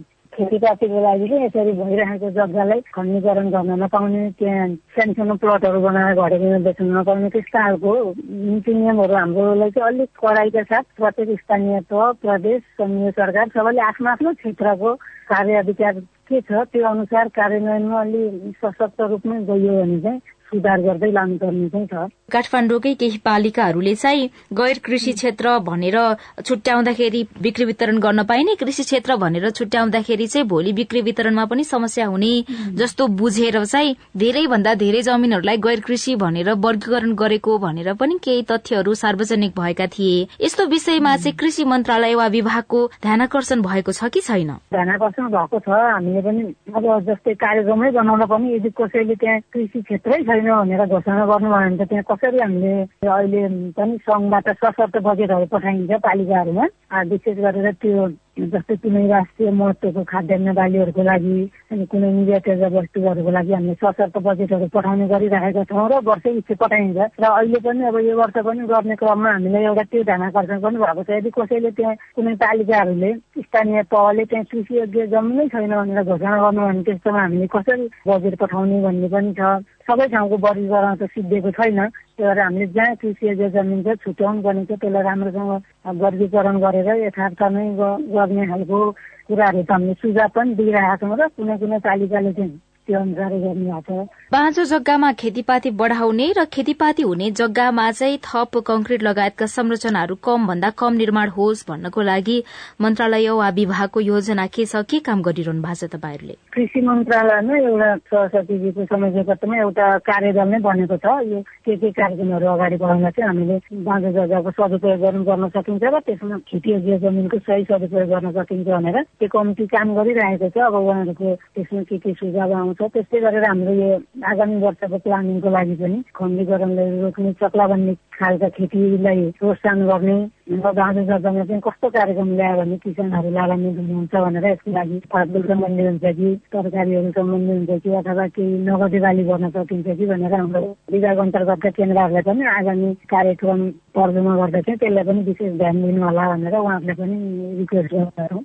खेतीपातीको 0.40 1.00
लागि 1.02 1.26
चाहिँ 1.28 1.44
यसरी 1.44 1.72
भइरहेको 1.76 2.28
जग्गालाई 2.30 2.80
खण्डीकरण 2.94 3.48
गर्न 3.50 3.72
नपाउने 3.82 4.22
त्यहाँ 4.38 4.68
सानो 4.96 5.34
प्लटहरू 5.36 5.80
बनाएर 5.80 6.14
घरेको 6.16 6.58
बेच्न 6.64 6.86
नपाउने 6.96 7.28
त्यस्ता 7.28 7.60
खालको 7.60 7.92
नीति 8.16 8.74
नियमहरू 8.74 9.14
हाम्रोलाई 9.14 9.70
चाहिँ 9.70 9.88
अलिक 9.88 10.08
कडाइका 10.16 10.62
साथ 10.64 10.86
प्रत्येक 10.96 11.40
स्थानीय 11.40 11.80
तह 11.92 12.10
प्रदेश 12.22 12.62
संघीय 12.74 13.10
सरकार 13.12 13.48
सबैले 13.52 13.80
आफ्नो 13.82 14.10
आफ्नो 14.10 14.32
क्षेत्रको 14.32 14.94
कार्य 15.28 15.60
विचार 15.68 16.00
के 16.26 16.40
छ 16.40 16.64
त्यो 16.72 16.88
अनुसार 16.88 17.28
कार्यान्वयनमा 17.36 18.00
अलि 18.00 18.24
सशक्त 18.64 19.00
रूपमा 19.04 19.40
गइयो 19.46 19.72
भने 19.76 20.00
चाहिँ 20.00 20.20
सुधार 20.50 20.80
गर्दै 20.82 21.10
लानुपर्ने 21.12 21.68
चाहिँ 21.68 21.86
छ 21.86 22.08
काठमाडौँकै 22.32 22.94
केही 22.94 23.18
पालिकाहरूले 23.24 23.94
चाहिँ 23.94 24.28
गैर 24.54 24.78
कृषि 24.84 25.12
क्षेत्र 25.12 25.58
भनेर 25.66 25.98
छुट्याउँदाखेरि 26.46 27.22
बिक्री 27.42 27.64
वितरण 27.64 27.98
गर्न 28.00 28.22
पाइने 28.24 28.54
कृषि 28.60 28.82
क्षेत्र 28.82 29.16
भनेर 29.22 29.48
छुट्याउँदाखेरि 29.50 30.26
चाहिँ 30.26 30.46
भोलि 30.48 30.72
बिक्री 30.72 31.00
वितरणमा 31.02 31.44
पनि 31.50 31.64
समस्या 31.64 32.06
हुने 32.06 32.32
जस्तो 32.80 33.06
बुझेर 33.20 33.64
चाहिँ 33.64 33.94
धेरै 34.16 34.46
भन्दा 34.46 34.74
धेरै 34.82 35.02
जमिनहरूलाई 35.02 35.56
गैर 35.66 35.80
कृषि 35.86 36.14
भनेर 36.22 36.50
वर्गीकरण 36.66 37.14
गरेको 37.14 37.58
भनेर 37.58 37.92
पनि 38.00 38.18
केही 38.24 38.42
तथ्यहरू 38.50 38.94
सार्वजनिक 38.94 39.52
भएका 39.58 39.86
थिए। 39.94 40.26
यस्तो 40.44 40.66
विषयमा 40.66 41.16
चाहिँ 41.16 41.36
कृषि 41.36 41.64
मन्त्रालय 41.64 42.14
वा 42.14 42.26
विभागको 42.36 42.86
ध्यानकर्षण 43.02 43.62
भएको 43.62 43.92
छ 43.92 44.10
कि 44.14 44.20
छैन? 44.20 44.50
ध्यानकर्षण 44.70 45.26
भएको 45.34 45.58
छ। 45.58 45.68
हामीले 45.68 46.22
पनि 46.22 46.42
अब 46.76 46.84
जस्तै 47.08 47.34
कार्यक्रमै 47.44 47.90
बनाउन 47.90 48.24
पनि 48.32 48.54
यदि 48.54 48.70
कसैले 48.80 49.14
त्यहाँ 49.14 49.40
कृषि 49.52 49.82
क्षेत्रै 49.82 50.22
छैन 50.30 50.39
छैन 50.40 50.52
भनेर 50.52 50.84
घोषणा 50.86 51.24
गर्नुभयो 51.26 51.50
भने 51.50 51.76
त 51.76 51.88
त्यहाँ 51.88 52.04
कसरी 52.10 52.38
हामीले 52.38 52.72
अहिले 53.06 53.42
पनि 53.76 53.96
सङ्घबाट 54.08 54.48
सशर्त 54.60 54.96
बजेटहरू 55.04 55.46
पठाइन्छ 55.52 56.00
पालिकाहरूमा? 56.00 56.64
विशेष 57.04 57.36
गरेर 57.36 57.70
त्यो 57.82 58.06
जस्तै 58.36 58.74
कुनै 58.82 59.06
राष्ट्रिय 59.10 59.50
महत्वको 59.50 60.02
खाद्यान्न 60.06 60.52
बालीहरूको 60.54 61.02
लागि 61.02 61.38
अनि 61.72 61.84
कुनै 61.90 62.10
निर्यात 62.14 62.46
वस्तुहरूको 62.72 63.30
लागि 63.30 63.52
हामीले 63.52 63.74
सशर्त 63.82 64.16
बजेटहरू 64.22 64.66
पठाउने 64.74 65.06
गरिरहेका 65.12 65.64
छौँ 65.66 65.88
र 65.90 65.98
वर्षै 66.08 66.32
पछि 66.38 66.54
पठाइन्छ। 66.62 66.98
र 67.20 67.24
अहिले 67.26 67.58
पनि 67.60 67.82
अब 67.90 67.96
यो 68.06 68.14
वर्ष 68.16 68.36
पनि 68.46 68.62
गर्ने 68.70 68.96
क्रममा 69.02 69.30
हामीलाई 69.34 69.64
एउटा 69.66 69.82
त्यो 69.90 70.02
ध्यान 70.08 70.22
आकर्षण 70.30 70.60
पनि 70.62 70.78
भएको 70.78 71.02
छ। 71.02 71.10
यदि 71.10 71.30
कसैले 71.36 71.70
त्यहाँ 71.74 71.94
कुनै 72.16 72.34
पालिकाहरूले 72.38 73.10
स्थानीय 73.44 73.82
तहले 73.90 74.24
त्यहाँ 74.30 74.44
कृषि 74.50 74.78
योग्य 74.78 75.06
जमिनै 75.10 75.48
छैन 75.50 75.74
भनेर 75.74 76.02
घोषणा 76.06 76.36
गर्नु 76.40 76.60
भने 76.64 76.82
त्यस्तोमा 76.86 77.20
हामीले 77.20 77.46
कसरी 77.50 77.84
बजेट 78.08 78.34
पठाउने 78.40 78.80
भन्ने 78.86 79.08
पनि 79.10 79.32
छ। 79.34 79.42
सबै 79.90 80.06
ठाउँको 80.06 80.36
वर्गीकरण 80.46 80.94
त 80.96 81.02
सिद्धिएको 81.10 81.50
छैन। 81.50 81.78
त्यही 81.90 82.28
भएर 82.30 82.38
हामीले 82.40 82.66
जहाँ 82.76 82.94
कृषि 83.00 83.26
योग्य 83.28 83.48
जमिन 83.50 83.82
छ 83.82 83.98
छुट्याउनु 84.04 84.42
पर्ने 84.42 84.64
छ 84.64 84.72
त्यसलाई 84.78 85.02
राम्रोसँग 85.02 85.52
वर्गीकरण 85.84 86.58
गरेर 86.60 86.88
यथार्थमै 86.96 87.62
गर्ने 87.78 88.46
खालको 88.46 88.80
कुराहरू 89.28 89.62
त 89.62 89.72
हामीले 89.72 89.94
सुझाव 89.98 90.34
पनि 90.34 90.54
दिइरहेका 90.56 90.96
छौँ 91.04 91.16
र 91.16 91.28
कुनै 91.32 91.56
कुनै 91.58 91.78
पालिकाले 91.82 92.32
चाहिँ 92.34 92.58
त्यो 92.90 93.00
अनुसारै 93.00 93.38
गर्नु 93.46 93.70
भएको 93.70 94.02
छ 94.02 94.34
बाँझो 94.34 94.64
जग्गामा 94.70 95.12
खेतीपाती 95.22 95.70
बढाउने 95.78 96.26
र 96.38 96.44
खेतीपाती 96.54 97.02
हुने 97.02 97.30
जग्गामा 97.38 97.90
चाहिँ 97.92 98.18
थप 98.26 98.58
कंक्रिट 98.66 99.02
लगायतका 99.02 99.46
संरचनाहरू 99.46 100.14
कम 100.26 100.46
भन्दा 100.46 100.70
कम 100.80 100.92
निर्माण 101.02 101.28
होस् 101.38 101.66
भन्नको 101.70 102.00
लागि 102.10 102.36
मन्त्रालय 102.82 103.28
वा 103.30 103.48
विभागको 103.58 104.00
योजना 104.00 104.46
के 104.54 104.64
छ 104.66 104.82
के 104.90 104.98
काम 105.06 105.22
गरिरहनु 105.22 105.62
भएको 105.62 105.86
छ 105.86 105.90
तपाईँहरूले? 105.94 106.34
कृषि 106.54 106.80
मन्त्रालयमा 106.88 107.56
एउटा 107.58 107.90
सरस्वतीजीको 108.10 108.84
समयपत्रमा 108.90 109.56
एउटा 109.60 109.86
कार्यदल 110.10 110.48
नै 110.50 110.58
बनेको 110.66 110.96
छ। 110.98 111.06
यो 111.30 111.40
के 111.66 111.76
के 111.76 111.90
कार्यक्रमहरू 111.90 112.46
अगाडि 112.54 112.76
बढाउन 112.82 113.10
चाहिँ 113.10 113.28
हामीले 113.30 113.56
बाँझो 113.86 114.10
जग्गाको 114.18 114.50
सदुपयोग 114.58 115.00
गर्नु 115.04 115.22
गर्न 115.30 115.48
सकिन्छ 115.54 115.84
र 115.94 116.00
त्यसमा 116.06 116.38
खेतीयोग्य 116.50 116.98
जमिनको 117.06 117.38
सही 117.46 117.64
सदुपयोग 117.70 118.08
गर्न 118.14 118.32
सकिन्छ 118.38 118.66
भनेर 118.66 119.02
त्यो 119.20 119.28
कमिटी 119.34 119.66
काम 119.74 119.94
गरिरहेको 119.98 120.48
छ। 120.54 120.56
अब 120.70 120.74
उहाँहरूको 120.74 121.28
त्यसमा 121.54 121.82
के 121.90 121.98
के 121.98 122.12
सुझाव 122.20 122.52
आउँछ 122.60 122.79
त्यस्तै 122.88 123.20
गरेर 123.20 123.44
हाम्रो 123.44 123.72
यो 123.74 123.88
आगामी 124.24 124.56
वर्षको 124.62 124.98
प्लानिङको 125.00 125.50
लागि 125.50 125.74
पनि 125.76 125.98
खण्डीकरणले 126.14 126.84
रोक्ने 127.00 127.32
चक्ला 127.40 127.66
बन्ने 127.66 127.94
खालका 128.14 128.48
खेतीलाई 128.56 129.22
प्रोत्साहन 129.38 129.80
गर्ने 129.86 130.16
र 130.52 130.72
बाँझो 130.72 131.02
जग्गामा 131.02 131.44
चाहिँ 131.44 131.60
कस्तो 131.60 131.88
कार्यक्रम 131.90 132.30
ल्यायो 132.34 132.56
भने 132.58 132.76
किसानहरू 132.78 133.30
लाभान्वित 133.30 133.78
हुनुहुन्छ 133.78 134.14
भनेर 134.16 134.46
यसको 134.46 134.70
लागि 134.70 134.98
फलफुल 135.12 135.42
सम्बन्धी 135.48 135.86
हुन्छ 135.86 136.04
कि 136.12 136.28
तरकारीहरू 136.52 137.10
सम्बन्धी 137.12 137.52
हुन्छ 137.52 137.82
कि 137.82 137.94
अथवा 137.94 138.26
केही 138.30 138.58
नगदे 138.66 139.00
बाली 139.00 139.24
गर्न 139.24 139.50
सकिन्छ 139.50 139.96
कि 139.98 140.06
भनेर 140.06 140.34
हाम्रो 140.34 140.68
विभाग 140.92 141.18
अन्तर्गतका 141.20 141.70
केन्द्रहरूले 141.72 142.22
पनि 142.22 142.44
आगामी 142.52 142.94
कार्यक्रम 143.08 143.68
तर्जुमा 143.94 144.36
गर्दा 144.36 144.60
चाहिँ 144.60 144.78
त्यसलाई 144.78 145.04
पनि 145.04 145.22
विशेष 145.24 145.52
ध्यान 145.58 145.82
दिनु 145.82 146.02
होला 146.02 146.28
भनेर 146.30 146.56
उहाँहरूले 146.56 146.94
पनि 146.94 147.18
रिक्वेस्ट 147.58 147.94
गर्छौँ 147.94 148.42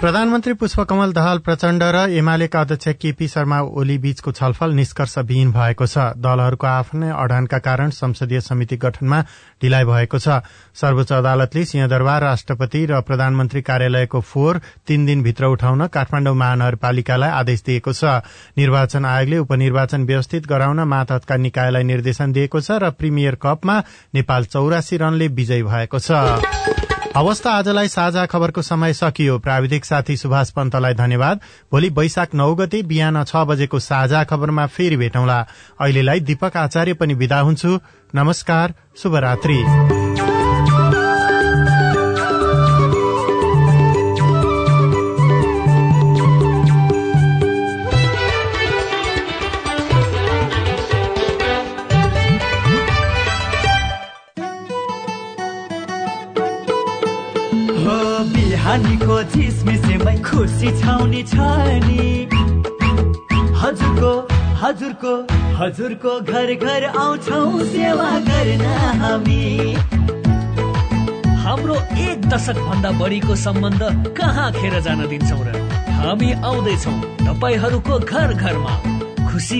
प्रधानमन्त्री 0.00 0.52
पुष्पकमल 0.54 1.12
दहाल 1.12 1.38
प्रचण्ड 1.42 1.82
र 1.82 2.00
एमालेका 2.14 2.60
अध्यक्ष 2.60 2.88
केपी 3.02 3.26
शर्मा 3.28 3.58
ओली 3.82 3.96
बीचको 3.98 4.32
छलफल 4.32 4.72
निष्कर्षविहीन 4.72 5.50
भएको 5.52 5.86
छ। 5.86 6.14
दलहरूको 6.16 6.66
आफ्नै 6.66 7.08
अडानका 7.10 7.58
कारण 7.58 7.90
संसदीय 7.90 8.40
समिति 8.40 8.76
गठनमा 8.78 9.20
ढिलाइ 9.58 9.84
भएको 9.84 10.18
छ। 10.18 10.38
सर्वोच्च 10.78 11.12
अदालतले 11.12 11.64
सिंहदरबार 11.64 12.22
राष्ट्रपति 12.22 12.84
र 12.86 13.00
प्रधानमन्त्री 13.02 13.62
कार्यालयको 13.62 14.20
फोहोर 14.22 14.60
तीन 14.86 15.06
दिनभित्र 15.06 15.46
उठाउन 15.58 15.86
काठमाडौँ 15.90 16.34
महानगरपालिकालाई 16.36 17.30
आदेश 17.32 17.62
दिएको 17.66 17.92
छ। 17.92 18.22
निर्वाचन 18.54 19.04
आयोगले 19.04 19.38
उपनिर्वाचन 19.38 20.04
व्यवस्थित 20.06 20.46
गराउन 20.46 20.80
मातहतका 20.86 21.36
निकायलाई 21.42 21.82
निर्देशन 21.90 22.32
दिएको 22.32 22.60
छ 22.60 22.78
र 22.78 22.90
प्रिमियर 22.94 23.34
कपमा 23.42 23.82
नेपाल 24.14 24.44
चौरासी 24.46 24.96
रनले 24.96 25.28
विजयी 25.34 25.62
भएको 25.66 25.98
छ। 25.98 26.86
अवस्था 27.16 27.50
आजलाई 27.50 27.88
साझा 27.88 28.26
खबरको 28.26 28.62
समय 28.62 28.92
सकियो। 28.92 29.38
प्राविधिक 29.38 29.84
साथी 29.84 30.16
सुभाष 30.16 30.50
पन्तलाई 30.50 30.94
धन्यवाद। 30.94 31.40
भोलि 31.72 31.88
वैशाख 31.88 32.34
नौ 32.34 32.54
गते 32.54 32.82
बिहान 32.82 33.24
छ 33.24 33.36
बजेको 33.36 33.78
साझा 33.78 34.24
खबरमा 34.24 34.66
फेरि 34.66 34.96
भेटौँला। 34.96 35.38
अहिलेलाई 35.80 36.20
दीपक 36.20 36.56
आचार्य 36.56 36.94
पनि 36.94 37.14
विदा 37.14 37.40
हुन्छु। 37.40 37.78
नमस्कार 38.14 38.74
शुभरात्री। 38.96 39.64
बिहानीको 59.08 59.16
झिसमिसेमै 59.32 60.16
खुसी 60.20 60.68
छाउने 60.80 61.22
छ 61.24 61.34
नि 61.84 62.28
हजुरको 63.56 64.12
हजुरको 64.60 65.12
हजुरको 65.58 66.12
घर 66.28 66.48
घर 66.54 66.84
आउँछौ 66.92 67.40
सेवा 67.72 68.10
गर्न 68.28 68.64
हामी। 69.00 69.40
हाम्रो 71.44 71.76
एक 72.04 72.18
दशक 72.28 72.58
भन्दा 72.68 72.90
बढीको 73.00 73.34
सम्बन्ध 73.46 73.82
कहाँ 74.18 74.48
खेर 74.52 74.74
जान 74.84 75.00
दिन्छौ 75.08 75.40
र? 75.40 75.48
हामी 75.98 76.30
आउँदैछौ 76.44 76.92
तपाईँहरूको 77.24 77.94
घर 78.12 78.28
घरमा। 78.34 78.74
खुसी 79.28 79.56